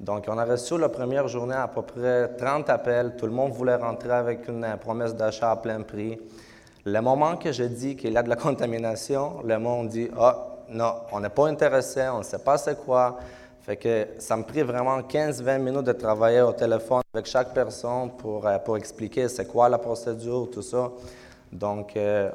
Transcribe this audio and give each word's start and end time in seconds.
Donc, 0.00 0.24
on 0.28 0.38
a 0.38 0.46
reçu 0.46 0.78
la 0.78 0.88
première 0.88 1.28
journée 1.28 1.54
à 1.54 1.68
peu 1.68 1.82
près 1.82 2.28
30 2.28 2.70
appels. 2.70 3.16
Tout 3.18 3.26
le 3.26 3.32
monde 3.32 3.52
voulait 3.52 3.74
rentrer 3.74 4.12
avec 4.12 4.48
une 4.48 4.64
euh, 4.64 4.76
promesse 4.76 5.14
d'achat 5.14 5.50
à 5.50 5.56
plein 5.56 5.82
prix. 5.82 6.18
Le 6.86 7.00
moment 7.02 7.36
que 7.36 7.52
je 7.52 7.64
dis 7.64 7.96
qu'il 7.96 8.14
y 8.14 8.16
a 8.16 8.22
de 8.22 8.30
la 8.30 8.36
contamination, 8.36 9.42
le 9.44 9.58
monde 9.58 9.88
dit 9.88 10.08
Ah, 10.18 10.56
non, 10.70 10.94
on 11.12 11.20
n'est 11.20 11.28
pas 11.28 11.48
intéressé, 11.48 12.08
on 12.08 12.18
ne 12.18 12.22
sait 12.22 12.38
pas 12.38 12.56
c'est 12.56 12.82
quoi. 12.82 13.18
Fait 13.60 13.76
que 13.76 14.06
ça 14.18 14.38
me 14.38 14.42
prit 14.42 14.62
vraiment 14.62 15.00
15-20 15.00 15.58
minutes 15.58 15.84
de 15.84 15.92
travailler 15.92 16.40
au 16.40 16.52
téléphone 16.52 17.02
avec 17.12 17.26
chaque 17.26 17.52
personne 17.52 18.12
pour, 18.16 18.46
euh, 18.46 18.58
pour 18.58 18.78
expliquer 18.78 19.28
c'est 19.28 19.44
quoi 19.44 19.68
la 19.68 19.76
procédure, 19.76 20.48
tout 20.50 20.62
ça. 20.62 20.90
Donc, 21.52 21.94
euh, 21.98 22.30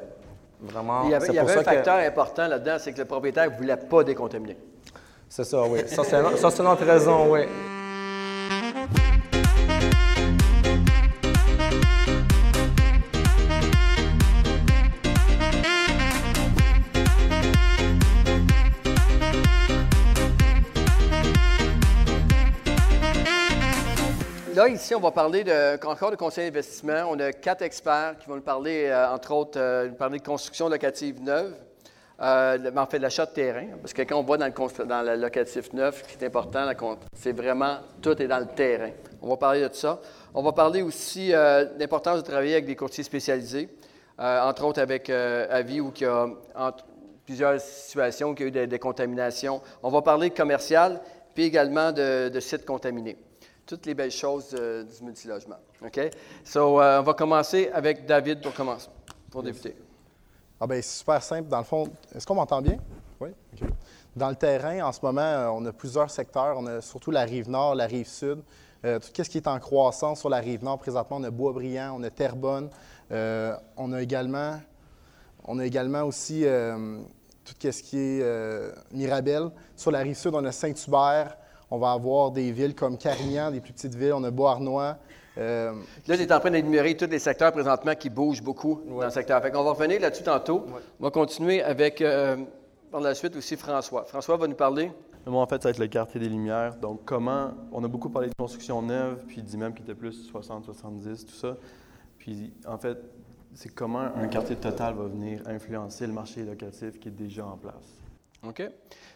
vraiment. 0.60 1.02
Il 1.02 1.10
y 1.10 1.14
avait, 1.14 1.26
il 1.26 1.34
y 1.34 1.38
avait 1.40 1.58
un 1.58 1.62
facteur 1.64 1.96
important 1.96 2.46
là-dedans, 2.46 2.76
c'est 2.78 2.92
que 2.92 2.98
le 2.98 3.06
propriétaire 3.06 3.50
ne 3.50 3.56
voulait 3.56 3.76
pas 3.76 4.04
décontaminer. 4.04 4.56
C'est 5.28 5.44
ça, 5.44 5.62
oui. 5.64 5.80
Ça, 5.86 6.02
c'est 6.04 6.84
raison, 6.84 7.32
oui. 7.32 7.40
Là, 24.56 24.68
ici, 24.68 24.94
on 24.94 25.00
va 25.00 25.10
parler 25.10 25.44
de, 25.44 25.86
encore 25.86 26.10
de 26.10 26.16
conseil 26.16 26.46
d'investissement. 26.46 27.08
On 27.10 27.20
a 27.20 27.30
quatre 27.30 27.60
experts 27.60 28.14
qui 28.18 28.26
vont 28.26 28.36
nous 28.36 28.40
parler, 28.40 28.86
euh, 28.86 29.12
entre 29.12 29.32
autres, 29.32 29.60
euh, 29.60 29.88
nous 29.88 29.94
parler 29.94 30.18
de 30.18 30.24
construction 30.24 30.70
locative 30.70 31.20
neuve, 31.22 31.52
euh, 32.20 32.70
en 32.76 32.86
fait, 32.86 32.98
l'achat 32.98 33.26
de 33.26 33.32
terrain. 33.32 33.66
Parce 33.80 33.92
que 33.92 34.02
quand 34.02 34.16
on 34.16 34.22
va 34.22 34.36
dans 34.36 34.46
le, 34.46 34.84
dans 34.84 35.02
le 35.02 35.16
locatif 35.16 35.72
neuf, 35.72 36.02
ce 36.02 36.16
qui 36.16 36.24
est 36.24 36.26
important, 36.26 36.68
c'est 37.12 37.32
vraiment 37.32 37.78
tout 38.00 38.20
est 38.20 38.28
dans 38.28 38.38
le 38.38 38.46
terrain. 38.46 38.90
On 39.22 39.28
va 39.28 39.36
parler 39.36 39.68
de 39.68 39.74
ça. 39.74 40.00
On 40.34 40.42
va 40.42 40.52
parler 40.52 40.82
aussi 40.82 41.28
de 41.28 41.78
l'importance 41.78 42.18
de 42.22 42.26
travailler 42.26 42.54
avec 42.54 42.66
des 42.66 42.76
courtiers 42.76 43.04
spécialisés, 43.04 43.68
entre 44.18 44.64
autres 44.64 44.80
avec 44.80 45.08
Avis, 45.10 45.80
où 45.80 45.92
il 45.96 46.02
y 46.02 46.04
a 46.04 46.26
plusieurs 47.24 47.60
situations, 47.60 48.34
qu'il 48.34 48.44
y 48.44 48.46
a 48.46 48.48
eu 48.48 48.52
des, 48.52 48.66
des, 48.66 48.78
contaminations. 48.78 49.60
On 49.82 49.90
va 49.90 50.02
parler 50.02 50.30
commercial, 50.30 51.00
puis 51.34 51.44
également 51.44 51.90
de, 51.90 52.28
de 52.28 52.40
sites 52.40 52.64
contaminés 52.64 53.16
toutes 53.66 53.84
les 53.86 53.94
belles 53.94 54.12
choses 54.12 54.54
euh, 54.58 54.84
du 54.84 55.04
multilogement. 55.04 55.58
OK? 55.84 56.00
So, 56.44 56.80
euh, 56.80 57.00
on 57.00 57.02
va 57.02 57.14
commencer 57.14 57.68
avec 57.74 58.06
David 58.06 58.40
pour 58.40 58.54
commencer, 58.54 58.88
pour 59.30 59.42
débuter. 59.42 59.76
Ah 60.60 60.66
ben, 60.66 60.80
c'est 60.80 60.98
super 60.98 61.22
simple. 61.22 61.48
Dans 61.48 61.58
le 61.58 61.64
fond, 61.64 61.88
est-ce 62.14 62.26
qu'on 62.26 62.34
m'entend 62.34 62.62
bien? 62.62 62.78
Oui? 63.20 63.30
Dans 64.14 64.30
le 64.30 64.36
terrain, 64.36 64.86
en 64.86 64.92
ce 64.92 65.00
moment, 65.02 65.20
euh, 65.20 65.48
on 65.48 65.64
a 65.66 65.72
plusieurs 65.72 66.10
secteurs. 66.10 66.56
On 66.58 66.66
a 66.66 66.80
surtout 66.80 67.10
la 67.10 67.22
rive 67.22 67.50
nord, 67.50 67.74
la 67.74 67.86
rive 67.86 68.08
sud. 68.08 68.38
tout 68.82 69.24
ce 69.24 69.28
qui 69.28 69.38
est 69.38 69.48
en 69.48 69.58
croissance 69.58 70.20
sur 70.20 70.30
la 70.30 70.38
rive 70.38 70.64
nord, 70.64 70.78
présentement, 70.78 71.18
on 71.18 71.24
a 71.24 71.30
Boisbriand, 71.30 71.96
on 71.98 72.02
a 72.02 72.10
Terrebonne. 72.10 72.70
on, 73.10 73.92
a 73.92 74.02
également, 74.02 74.60
on 75.44 75.58
a 75.58 75.66
également 75.66 76.04
aussi 76.04 76.46
tout 77.44 77.54
ce 77.60 77.82
qui 77.82 77.98
est 77.98 78.72
Mirabel. 78.92 79.50
Sur 79.74 79.90
la 79.90 79.98
rive 79.98 80.16
sud, 80.16 80.34
on 80.34 80.44
a 80.44 80.52
Saint-Hubert, 80.52 81.36
on 81.70 81.78
va 81.78 81.92
avoir 81.92 82.30
des 82.30 82.52
villes 82.52 82.74
comme 82.74 82.96
Carignan, 82.96 83.50
des 83.50 83.60
plus 83.60 83.72
petites 83.72 83.94
villes. 83.94 84.14
On 84.14 84.24
a 84.24 84.30
Beauharnois. 84.30 84.96
Euh, 85.38 85.72
là, 86.06 86.16
tu 86.16 86.22
es 86.22 86.32
en 86.32 86.40
train 86.40 86.50
d'énumérer 86.50 86.96
tous 86.96 87.06
les 87.06 87.18
secteurs 87.18 87.52
présentement 87.52 87.94
qui 87.94 88.10
bougent 88.10 88.42
beaucoup 88.42 88.80
dans 88.88 89.04
le 89.04 89.10
secteur. 89.10 89.42
on 89.44 89.64
va 89.64 89.70
revenir 89.70 90.00
là-dessus 90.00 90.22
tantôt. 90.22 90.66
On 90.98 91.04
va 91.04 91.10
continuer 91.10 91.62
avec, 91.62 92.00
euh, 92.00 92.36
par 92.90 93.00
la 93.00 93.14
suite 93.14 93.36
aussi, 93.36 93.56
François. 93.56 94.04
François 94.04 94.36
va 94.36 94.46
nous 94.46 94.54
parler. 94.54 94.90
Moi, 95.26 95.42
en 95.42 95.46
fait, 95.46 95.60
ça 95.60 95.68
va 95.68 95.70
être 95.70 95.78
le 95.78 95.88
quartier 95.88 96.20
des 96.20 96.28
Lumières. 96.28 96.76
Donc, 96.76 97.00
comment. 97.04 97.50
On 97.72 97.82
a 97.82 97.88
beaucoup 97.88 98.10
parlé 98.10 98.28
de 98.28 98.34
construction 98.38 98.80
neuve, 98.80 99.24
puis 99.26 99.42
d'immeubles 99.42 99.74
qui 99.74 99.82
étaient 99.82 99.94
plus 99.94 100.28
60, 100.28 100.64
70, 100.64 101.26
tout 101.26 101.34
ça. 101.34 101.56
Puis, 102.16 102.54
en 102.64 102.78
fait, 102.78 102.96
c'est 103.54 103.74
comment 103.74 104.08
un 104.14 104.28
quartier 104.28 104.56
total 104.56 104.94
va 104.94 105.04
venir 105.04 105.42
influencer 105.46 106.06
le 106.06 106.12
marché 106.12 106.44
locatif 106.44 107.00
qui 107.00 107.08
est 107.08 107.12
déjà 107.12 107.44
en 107.44 107.56
place. 107.56 107.96
OK. 108.46 108.62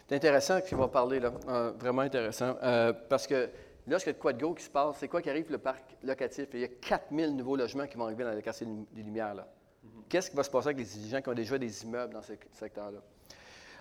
C'est 0.07 0.15
intéressant 0.15 0.59
qu'il 0.59 0.77
va 0.77 0.87
parler, 0.87 1.19
là. 1.19 1.31
Euh, 1.47 1.71
vraiment 1.79 2.01
intéressant. 2.01 2.55
Euh, 2.61 2.91
parce 3.09 3.25
que 3.25 3.49
là, 3.87 3.99
ce 3.99 4.05
qu'il 4.05 4.11
y 4.11 4.15
a 4.15 4.17
de 4.17 4.21
quoi 4.21 4.33
de 4.33 4.41
go 4.41 4.53
qui 4.53 4.63
se 4.63 4.69
passe, 4.69 4.97
c'est 4.99 5.07
quoi 5.07 5.21
qui 5.21 5.29
arrive 5.29 5.51
le 5.51 5.57
parc 5.57 5.83
locatif? 6.03 6.47
Il 6.53 6.59
y 6.59 6.63
a 6.63 6.67
4000 6.67 7.35
nouveaux 7.35 7.55
logements 7.55 7.87
qui 7.87 7.97
vont 7.97 8.05
arriver 8.05 8.23
dans 8.23 8.33
le 8.33 8.41
quartier 8.41 8.67
des 8.91 9.03
Lumières, 9.03 9.35
là. 9.35 9.47
Mm-hmm. 9.83 9.89
Qu'est-ce 10.09 10.29
qui 10.29 10.35
va 10.35 10.43
se 10.43 10.49
passer 10.49 10.67
avec 10.67 10.77
les 10.77 11.09
gens 11.09 11.21
qui 11.21 11.29
ont 11.29 11.33
déjà 11.33 11.57
des 11.57 11.83
immeubles 11.83 12.13
dans 12.13 12.21
ce 12.21 12.33
secteur-là? 12.53 12.99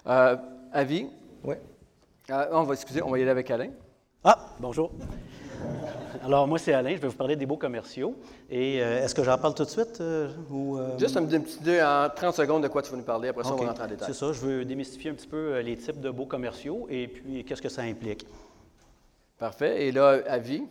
Euh, 0.06 0.36
avis? 0.72 1.08
Oui. 1.44 1.56
on 2.28 2.62
va, 2.62 2.74
on 3.04 3.10
va 3.10 3.18
y 3.18 3.22
aller 3.22 3.30
avec 3.30 3.50
Alain. 3.50 3.70
Ah, 4.24 4.50
bonjour. 4.58 4.92
Alors, 6.22 6.46
moi, 6.46 6.58
c'est 6.58 6.72
Alain. 6.72 6.94
Je 6.94 7.00
vais 7.00 7.08
vous 7.08 7.16
parler 7.16 7.36
des 7.36 7.46
beaux 7.46 7.56
commerciaux. 7.56 8.14
Et 8.50 8.82
euh, 8.82 9.04
est-ce 9.04 9.14
que 9.14 9.24
j'en 9.24 9.38
parle 9.38 9.54
tout 9.54 9.64
de 9.64 9.70
suite? 9.70 10.00
Euh, 10.00 10.30
ou, 10.50 10.76
euh? 10.76 10.98
Juste 10.98 11.16
un 11.16 11.24
petit 11.24 11.58
idée 11.58 11.82
en 11.82 12.08
30 12.14 12.34
secondes 12.34 12.62
de 12.62 12.68
quoi 12.68 12.82
tu 12.82 12.90
vas 12.90 12.96
nous 12.96 13.02
parler. 13.02 13.28
Après 13.28 13.44
ça, 13.44 13.52
on 13.52 13.56
va 13.56 13.68
rentrer 13.68 13.84
en 13.84 13.88
détail. 13.88 14.08
C'est 14.08 14.18
ça. 14.18 14.32
Je 14.32 14.40
veux 14.40 14.64
démystifier 14.64 15.10
un 15.10 15.14
petit 15.14 15.26
peu 15.26 15.60
les 15.60 15.76
types 15.76 16.00
de 16.00 16.10
beaux 16.10 16.26
commerciaux 16.26 16.86
et 16.90 17.08
puis 17.08 17.44
qu'est-ce 17.44 17.62
que 17.62 17.68
ça 17.68 17.82
implique. 17.82 18.26
Parfait. 19.40 19.86
Et 19.86 19.90
là, 19.90 20.18
Avi? 20.28 20.62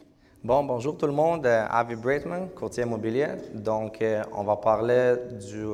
Bon, 0.44 0.64
bonjour 0.64 0.96
tout 0.96 1.08
le 1.08 1.12
monde. 1.12 1.46
Avi 1.46 1.96
Braitman, 1.96 2.50
courtier 2.50 2.84
immobilier. 2.84 3.30
Donc, 3.56 4.02
on 4.32 4.44
va 4.44 4.56
parler 4.58 5.16
du 5.42 5.66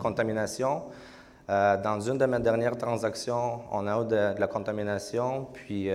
contamination. 0.00 0.84
dans 1.46 2.00
une 2.00 2.16
de 2.16 2.24
mes 2.24 2.40
dernières 2.40 2.78
transactions, 2.78 3.60
on 3.70 3.86
a 3.86 4.00
eu 4.00 4.06
de, 4.06 4.40
la 4.40 4.46
contamination. 4.46 5.46
Puis, 5.52 5.90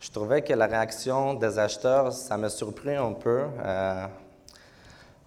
je 0.00 0.10
trouvais 0.12 0.42
que 0.42 0.52
la 0.52 0.66
réaction 0.66 1.32
des 1.32 1.58
acheteurs, 1.58 2.12
ça 2.12 2.36
m'a 2.36 2.50
surpris 2.50 2.94
un 2.94 3.12
peu. 3.12 3.44
Euh, 3.64 4.06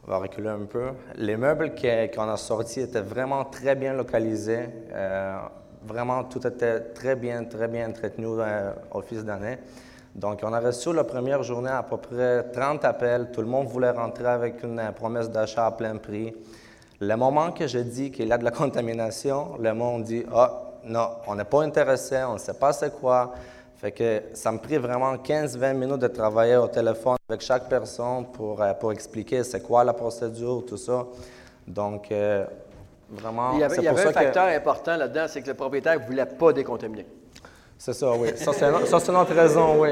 on 0.05 0.11
va 0.11 0.19
reculer 0.19 0.49
un 0.49 0.65
peu. 0.65 0.89
Les 1.15 1.37
meubles 1.37 1.73
qu'on 2.13 2.29
a 2.29 2.37
sortis 2.37 2.81
étaient 2.81 3.01
vraiment 3.01 3.45
très 3.45 3.75
bien 3.75 3.93
localisés. 3.93 4.69
Euh, 4.93 5.39
vraiment, 5.83 6.23
tout 6.23 6.45
était 6.45 6.79
très 6.79 7.15
bien, 7.15 7.43
très 7.45 7.67
bien 7.67 7.89
entretenu 7.89 8.27
euh, 8.27 8.71
au 8.91 9.01
fil 9.01 9.23
d'année. 9.23 9.57
Donc, 10.15 10.41
on 10.43 10.51
a 10.53 10.59
reçu 10.59 10.91
la 10.93 11.03
première 11.03 11.43
journée 11.43 11.69
à 11.69 11.83
peu 11.83 11.97
près 11.97 12.43
30 12.51 12.83
appels. 12.85 13.29
Tout 13.31 13.41
le 13.41 13.47
monde 13.47 13.67
voulait 13.67 13.91
rentrer 13.91 14.27
avec 14.27 14.63
une 14.63 14.81
promesse 14.95 15.29
d'achat 15.29 15.67
à 15.67 15.71
plein 15.71 15.97
prix. 15.97 16.33
Le 16.99 17.15
moment 17.15 17.51
que 17.51 17.67
je 17.67 17.79
dis 17.79 18.11
qu'il 18.11 18.27
y 18.27 18.31
a 18.33 18.37
de 18.37 18.43
la 18.43 18.51
contamination, 18.63 19.55
le 19.59 19.73
monde 19.73 20.03
dit 20.03 20.25
Ah, 20.33 20.51
non, 20.85 21.09
on 21.27 21.35
n'est 21.35 21.45
pas 21.45 21.63
intéressé, 21.63 22.17
on 22.27 22.33
ne 22.33 22.37
sait 22.39 22.53
pas 22.53 22.73
c'est 22.73 22.97
quoi. 22.99 23.33
Fait 23.77 23.91
que 23.91 24.23
ça 24.33 24.51
me 24.51 24.57
prit 24.57 24.77
vraiment 24.77 25.15
15-20 25.15 25.73
minutes 25.73 25.99
de 25.99 26.07
travailler 26.07 26.57
au 26.57 26.67
téléphone 26.67 27.15
avec 27.29 27.39
chaque 27.39 27.69
personne 27.69 28.25
pour, 28.33 28.61
euh, 28.61 28.73
pour 28.73 28.91
expliquer 28.91 29.43
c'est 29.43 29.61
quoi 29.61 29.85
la 29.85 29.93
procédure, 29.93 30.65
tout 30.67 30.75
ça. 30.75 31.05
Donc, 31.65 32.11
euh, 32.11 32.45
vraiment. 33.09 33.53
Il 33.53 33.59
y 33.59 33.63
avait, 33.63 33.77
il 33.77 33.83
y 33.83 33.87
avait 33.87 34.07
un 34.07 34.11
facteur 34.11 34.47
important 34.47 34.97
là-dedans, 34.97 35.25
c'est 35.29 35.41
que 35.41 35.47
le 35.47 35.53
propriétaire 35.53 35.97
ne 35.97 36.05
voulait 36.05 36.25
pas 36.25 36.51
décontaminer. 36.51 37.05
C'est 37.79 37.93
ça, 37.93 38.11
oui. 38.11 38.29
Ça, 38.35 38.51
c'est 38.99 39.11
notre 39.11 39.33
raison, 39.33 39.81
oui. 39.81 39.89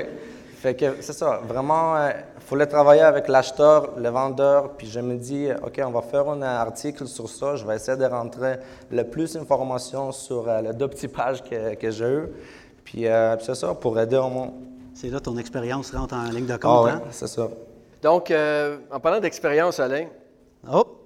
Fait 0.58 0.76
que 0.76 0.98
c'est 1.00 1.14
ça. 1.14 1.40
Vraiment, 1.48 1.96
il 1.96 2.12
euh, 2.12 2.14
fallait 2.40 2.66
travailler 2.66 3.02
avec 3.02 3.28
l'acheteur, 3.28 3.94
le 3.98 4.10
vendeur, 4.10 4.74
puis 4.74 4.88
je 4.88 5.00
me 5.00 5.16
dis, 5.16 5.48
OK, 5.64 5.80
on 5.86 5.92
va 5.92 6.02
faire 6.02 6.28
un 6.28 6.42
article 6.42 7.08
sur 7.08 7.30
ça. 7.30 7.56
Je 7.56 7.66
vais 7.66 7.76
essayer 7.76 7.98
de 7.98 8.06
rentrer 8.06 8.58
le 8.92 9.04
plus 9.04 9.34
d'informations 9.34 10.12
sur 10.12 10.48
les 10.62 10.74
deux 10.74 10.88
petites 10.88 11.14
pages 11.14 11.44
que, 11.44 11.76
que 11.76 11.90
j'ai 11.92 12.06
eues. 12.06 12.28
Euh, 12.96 13.36
puis, 13.36 13.46
c'est 13.46 13.56
ça, 13.56 13.74
pour 13.74 14.00
aider 14.00 14.18
au 14.18 14.30
monde. 14.30 14.54
C'est 14.94 15.10
là 15.10 15.20
ton 15.20 15.38
expérience 15.38 15.92
rentre 15.92 16.16
en 16.16 16.24
ligne 16.24 16.48
de 16.48 16.58
compte, 16.58 16.90
ah, 16.90 16.96
hein? 16.96 17.02
c'est 17.12 17.28
ça. 17.28 17.48
Donc, 18.02 18.32
euh, 18.32 18.78
en 18.92 19.00
parlant 19.00 19.20
d'expérience, 19.20 19.80
Alain. 19.80 20.08
Hop! 20.68 21.04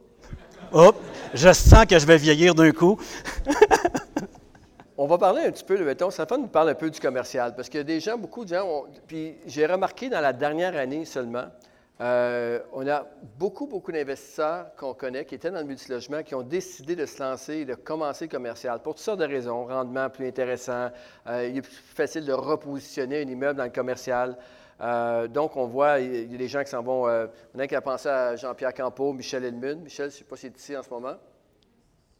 Hop! 0.72 0.96
Je 1.34 1.52
sens 1.52 1.86
que 1.86 2.00
je 2.00 2.06
vais 2.06 2.18
vieillir 2.18 2.56
d'un 2.56 2.72
coup. 2.72 2.98
On 5.04 5.08
va 5.08 5.18
parler 5.18 5.42
un 5.42 5.52
petit 5.52 5.64
peu, 5.64 5.84
mettons, 5.84 6.12
ça 6.12 6.28
nous 6.38 6.46
parler 6.46 6.74
un 6.74 6.76
peu 6.76 6.92
du 6.92 7.00
commercial, 7.00 7.56
parce 7.56 7.70
que 7.70 7.80
des 7.80 8.00
gens, 8.00 8.20
beaucoup 8.20 8.44
de 8.46 8.50
gens, 8.50 8.86
puis 9.08 9.36
j'ai 9.48 9.66
remarqué 9.66 10.10
dans 10.10 10.22
la 10.22 10.32
dernière 10.32 10.78
année 10.78 11.06
seulement, 11.06 11.46
euh, 12.02 12.60
on 12.72 12.88
a 12.88 13.08
beaucoup, 13.40 13.66
beaucoup 13.66 13.92
d'investisseurs 13.92 14.68
qu'on 14.76 14.94
connaît 14.94 15.26
qui 15.26 15.34
étaient 15.34 15.50
dans 15.50 15.62
le 15.62 15.66
multilogement, 15.66 16.22
qui 16.22 16.36
ont 16.36 16.44
décidé 16.44 16.96
de 16.96 17.08
se 17.08 17.20
lancer 17.20 17.66
de 17.66 17.74
commencer 17.74 18.26
le 18.26 18.30
commercial 18.30 18.80
pour 18.84 18.94
toutes 18.94 19.04
sortes 19.04 19.22
de 19.22 19.26
raisons. 19.26 19.66
Rendement 19.66 20.08
plus 20.12 20.28
intéressant, 20.28 20.92
euh, 21.26 21.48
il 21.50 21.58
est 21.58 21.62
plus 21.64 21.74
facile 21.74 22.24
de 22.24 22.34
repositionner 22.34 23.24
un 23.24 23.28
immeuble 23.28 23.58
dans 23.58 23.64
le 23.64 23.72
commercial. 23.72 24.38
Euh, 24.82 25.28
donc, 25.28 25.58
on 25.58 25.66
voit, 25.66 26.00
il 26.00 26.32
y 26.32 26.36
a 26.36 26.38
des 26.38 26.48
gens 26.48 26.64
qui 26.64 26.70
s'en 26.70 26.84
vont. 26.84 27.08
on 27.56 27.60
a 27.60 27.68
qui 27.68 27.76
a 27.76 27.82
pensé 27.82 28.08
à 28.08 28.36
Jean-Pierre 28.36 28.76
Campeau, 28.76 29.14
Michel 29.14 29.46
Edmund. 29.46 29.82
Michel, 29.82 30.12
je 30.12 30.16
ne 30.16 30.20
sais 30.20 30.26
pas 30.26 30.36
s'il 30.36 30.50
est 30.50 30.60
ici 30.60 30.78
en 30.78 30.84
ce 30.84 30.92
moment. 30.92 31.16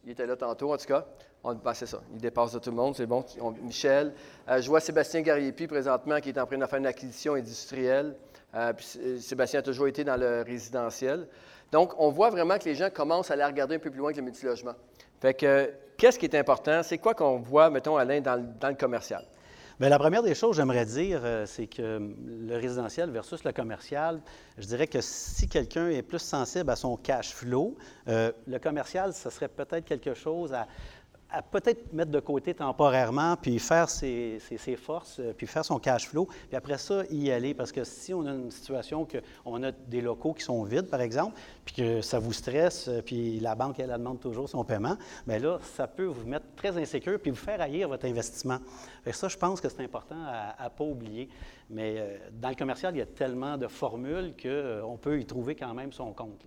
Il 0.04 0.10
était 0.10 0.26
là 0.26 0.36
tantôt, 0.36 0.72
en 0.72 0.76
tout 0.76 0.86
cas. 0.86 1.06
On, 1.44 1.54
ben, 1.54 1.74
c'est 1.74 1.86
ça, 1.86 2.00
il 2.12 2.20
dépasse 2.20 2.52
de 2.52 2.58
tout 2.58 2.70
le 2.70 2.76
monde, 2.76 2.94
c'est 2.96 3.06
bon. 3.06 3.24
Michel. 3.62 4.12
je 4.48 4.66
vois 4.68 4.80
Sébastien 4.80 5.22
Gariepi 5.22 5.66
présentement 5.66 6.20
qui 6.20 6.28
est 6.28 6.38
en 6.38 6.46
train 6.46 6.58
de 6.58 6.66
faire 6.66 6.78
une 6.78 6.86
acquisition 6.86 7.34
industrielle. 7.34 8.16
Euh, 8.54 8.72
euh, 8.98 9.18
Sébastien 9.18 9.60
a 9.60 9.62
toujours 9.62 9.86
été 9.86 10.04
dans 10.04 10.16
le 10.16 10.42
résidentiel. 10.42 11.26
Donc, 11.70 11.94
on 11.98 12.10
voit 12.10 12.30
vraiment 12.30 12.58
que 12.58 12.64
les 12.64 12.74
gens 12.74 12.90
commencent 12.90 13.30
à 13.30 13.34
aller 13.34 13.44
regarder 13.44 13.76
un 13.76 13.78
peu 13.78 13.90
plus 13.90 13.98
loin 13.98 14.12
que 14.12 14.18
le 14.18 14.24
multilogement. 14.24 14.74
Fait 15.20 15.34
que, 15.34 15.72
qu'est-ce 15.96 16.18
qui 16.18 16.26
est 16.26 16.36
important? 16.36 16.82
C'est 16.82 16.98
quoi 16.98 17.14
qu'on 17.14 17.38
voit, 17.38 17.70
mettons, 17.70 17.96
Alain, 17.96 18.20
dans 18.20 18.68
le 18.68 18.74
commercial? 18.74 19.24
Bien, 19.82 19.88
la 19.88 19.98
première 19.98 20.22
des 20.22 20.36
choses, 20.36 20.54
j'aimerais 20.54 20.84
dire, 20.84 21.22
euh, 21.24 21.44
c'est 21.44 21.66
que 21.66 21.98
le 22.24 22.54
résidentiel 22.54 23.10
versus 23.10 23.42
le 23.42 23.50
commercial, 23.50 24.20
je 24.56 24.64
dirais 24.64 24.86
que 24.86 25.00
si 25.00 25.48
quelqu'un 25.48 25.88
est 25.88 26.02
plus 26.02 26.20
sensible 26.20 26.70
à 26.70 26.76
son 26.76 26.96
cash 26.96 27.34
flow, 27.34 27.76
euh, 28.06 28.30
le 28.46 28.60
commercial, 28.60 29.12
ce 29.12 29.28
serait 29.28 29.48
peut-être 29.48 29.84
quelque 29.84 30.14
chose 30.14 30.54
à, 30.54 30.68
à 31.32 31.40
peut-être 31.42 31.92
mettre 31.92 32.10
de 32.10 32.20
côté 32.20 32.52
temporairement, 32.54 33.36
puis 33.36 33.58
faire 33.58 33.88
ses, 33.88 34.38
forces, 34.76 35.18
euh, 35.18 35.32
puis 35.36 35.46
faire 35.46 35.64
son 35.64 35.78
cash 35.78 36.08
flow, 36.08 36.26
puis 36.26 36.56
après 36.56 36.76
ça, 36.78 37.04
y 37.10 37.30
aller. 37.30 37.54
Parce 37.54 37.72
que 37.72 37.84
si 37.84 38.12
on 38.12 38.26
a 38.26 38.32
une 38.32 38.50
situation 38.50 39.06
qu'on 39.06 39.62
a 39.62 39.72
des 39.72 40.02
locaux 40.02 40.34
qui 40.34 40.42
sont 40.42 40.62
vides, 40.62 40.88
par 40.88 41.00
exemple, 41.00 41.36
puis 41.64 41.74
que 41.74 42.00
ça 42.02 42.18
vous 42.18 42.32
stresse, 42.32 42.88
euh, 42.88 43.00
puis 43.00 43.40
la 43.40 43.54
banque, 43.54 43.80
elle, 43.80 43.90
demande 43.90 44.20
toujours 44.20 44.48
son 44.48 44.62
paiement, 44.64 44.96
bien 45.26 45.38
là, 45.38 45.58
ça 45.74 45.86
peut 45.86 46.04
vous 46.04 46.26
mettre 46.26 46.46
très 46.54 46.76
insécure, 46.76 47.18
puis 47.18 47.30
vous 47.30 47.36
faire 47.36 47.60
haïr 47.60 47.88
votre 47.88 48.06
investissement. 48.06 48.58
Et 49.06 49.12
ça, 49.12 49.28
je 49.28 49.36
pense 49.36 49.60
que 49.60 49.68
c'est 49.68 49.82
important 49.82 50.22
à 50.26 50.64
ne 50.64 50.68
pas 50.68 50.84
oublier. 50.84 51.28
Mais 51.70 51.94
euh, 51.96 52.18
dans 52.32 52.50
le 52.50 52.54
commercial, 52.54 52.94
il 52.94 52.98
y 52.98 53.02
a 53.02 53.06
tellement 53.06 53.56
de 53.56 53.66
formules 53.66 54.34
qu'on 54.40 54.98
peut 54.98 55.18
y 55.18 55.24
trouver 55.24 55.54
quand 55.54 55.72
même 55.72 55.92
son 55.92 56.12
compte. 56.12 56.44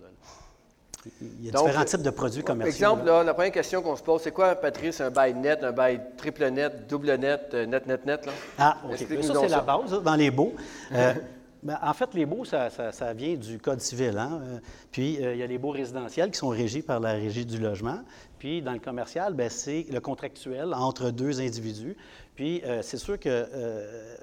Il 1.20 1.46
y 1.46 1.48
a 1.48 1.52
différents 1.52 1.84
types 1.84 2.02
de 2.02 2.10
produits 2.10 2.42
commerciaux. 2.42 2.74
Exemple, 2.74 3.04
la 3.04 3.34
première 3.34 3.52
question 3.52 3.82
qu'on 3.82 3.96
se 3.96 4.02
pose, 4.02 4.22
c'est 4.22 4.32
quoi, 4.32 4.54
Patrice, 4.54 5.00
un 5.00 5.10
bail 5.10 5.34
net, 5.34 5.62
un 5.62 5.72
bail 5.72 6.00
triple 6.16 6.48
net, 6.50 6.88
double 6.88 7.14
net, 7.14 7.50
euh, 7.54 7.66
net, 7.66 7.86
net, 7.86 8.06
net? 8.06 8.26
Là? 8.26 8.32
Ah, 8.58 8.76
OK. 8.84 8.96
Ça, 9.22 9.34
c'est 9.40 9.48
la 9.48 9.60
base 9.60 10.02
dans 10.02 10.16
les 10.16 10.30
baux. 10.30 10.54
Euh, 10.92 11.14
ben, 11.62 11.78
en 11.82 11.92
fait, 11.94 12.14
les 12.14 12.26
baux, 12.26 12.44
ça, 12.44 12.68
vient 13.14 13.34
du 13.34 13.58
Code 13.58 13.80
civil. 13.80 14.16
Hein? 14.16 14.40
Euh, 14.40 14.58
puis, 14.92 15.14
il 15.14 15.36
y 15.36 15.42
a 15.42 15.46
les 15.46 15.58
baux 15.58 15.70
résidentiels 15.70 16.30
qui 16.30 16.38
sont 16.38 16.48
régis 16.48 16.84
par 16.84 17.00
la 17.00 17.12
Régie 17.14 17.44
du 17.44 17.58
logement. 17.58 17.98
Puis, 18.38 18.62
dans 18.62 18.72
le 18.72 18.78
commercial, 18.78 19.34
ben, 19.34 19.50
c'est 19.50 19.86
le 19.90 19.98
contractuel 20.00 20.72
entre 20.74 21.10
deux 21.10 21.40
individus. 21.40 21.96
Puis, 22.36 22.62
euh, 22.64 22.82
c'est 22.82 22.98
sûr 22.98 23.18
que 23.18 23.28
euh, 23.30 24.14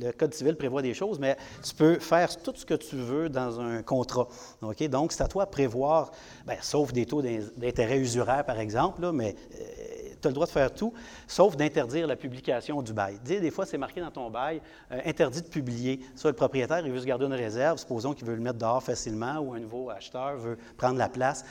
le 0.00 0.12
Code 0.12 0.32
civil 0.32 0.54
prévoit 0.54 0.80
des 0.80 0.94
choses, 0.94 1.18
mais 1.18 1.36
tu 1.62 1.74
peux 1.74 1.98
faire 1.98 2.34
tout 2.36 2.52
ce 2.54 2.64
que 2.64 2.74
tu 2.74 2.94
veux 2.94 3.28
dans 3.28 3.60
un 3.60 3.82
contrat. 3.82 4.28
OK? 4.62 4.82
Donc, 4.88 5.10
c'est 5.10 5.24
à 5.24 5.28
toi 5.28 5.44
de 5.44 5.50
prévoir, 5.50 6.12
bien, 6.46 6.56
sauf 6.62 6.92
des 6.92 7.04
taux 7.04 7.20
d'intérêt 7.20 7.98
usuraires, 7.98 8.44
par 8.44 8.60
exemple, 8.60 9.10
mais 9.12 9.34
euh, 9.54 9.87
as 10.24 10.28
le 10.28 10.34
droit 10.34 10.46
de 10.46 10.50
faire 10.50 10.72
tout, 10.72 10.92
sauf 11.26 11.56
d'interdire 11.56 12.06
la 12.06 12.16
publication 12.16 12.82
du 12.82 12.92
bail. 12.92 13.18
Dis, 13.24 13.40
des 13.40 13.50
fois, 13.50 13.66
c'est 13.66 13.78
marqué 13.78 14.00
dans 14.00 14.10
ton 14.10 14.30
bail, 14.30 14.60
interdit 15.04 15.42
de 15.42 15.48
publier. 15.48 16.00
Ça, 16.16 16.28
le 16.28 16.34
propriétaire, 16.34 16.84
il 16.84 16.92
veut 16.92 17.00
se 17.00 17.06
garder 17.06 17.26
une 17.26 17.34
réserve, 17.34 17.78
supposons 17.78 18.12
qu'il 18.14 18.26
veut 18.26 18.34
le 18.34 18.40
mettre 18.40 18.58
dehors 18.58 18.82
facilement, 18.82 19.38
ou 19.38 19.54
un 19.54 19.60
nouveau 19.60 19.90
acheteur 19.90 20.36
veut 20.36 20.58
prendre 20.76 20.98
la 20.98 21.08
place, 21.08 21.44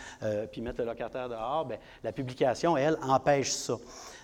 puis 0.52 0.62
mettre 0.62 0.82
le 0.82 0.88
locataire 0.88 1.30
dehors, 1.30 1.66
bien, 1.66 1.78
la 2.04 2.12
publication, 2.12 2.78
elle, 2.78 2.98
empêche 3.02 3.52
ça. 3.52 3.78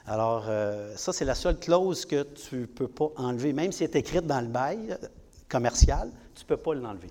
Alors, 0.06 0.46
euh, 0.50 0.94
ça, 0.96 1.14
c'est 1.14 1.26
la 1.26 1.36
seule 1.36 1.58
clause 1.58 2.06
que 2.06 2.24
tu 2.24 2.56
ne 2.56 2.66
peux 2.66 2.88
pas 2.88 3.10
enlever. 3.16 3.54
Même 3.54 3.72
si 3.72 3.84
elle 3.84 3.92
est 3.92 4.00
écrite 4.00 4.26
dans 4.26 4.42
le 4.42 4.48
bail 4.48 4.92
euh, 4.92 5.08
commercial, 5.50 6.10
tu 6.36 6.44
ne 6.44 6.48
peux 6.48 6.58
pas 6.58 6.74
l'enlever. 6.74 7.10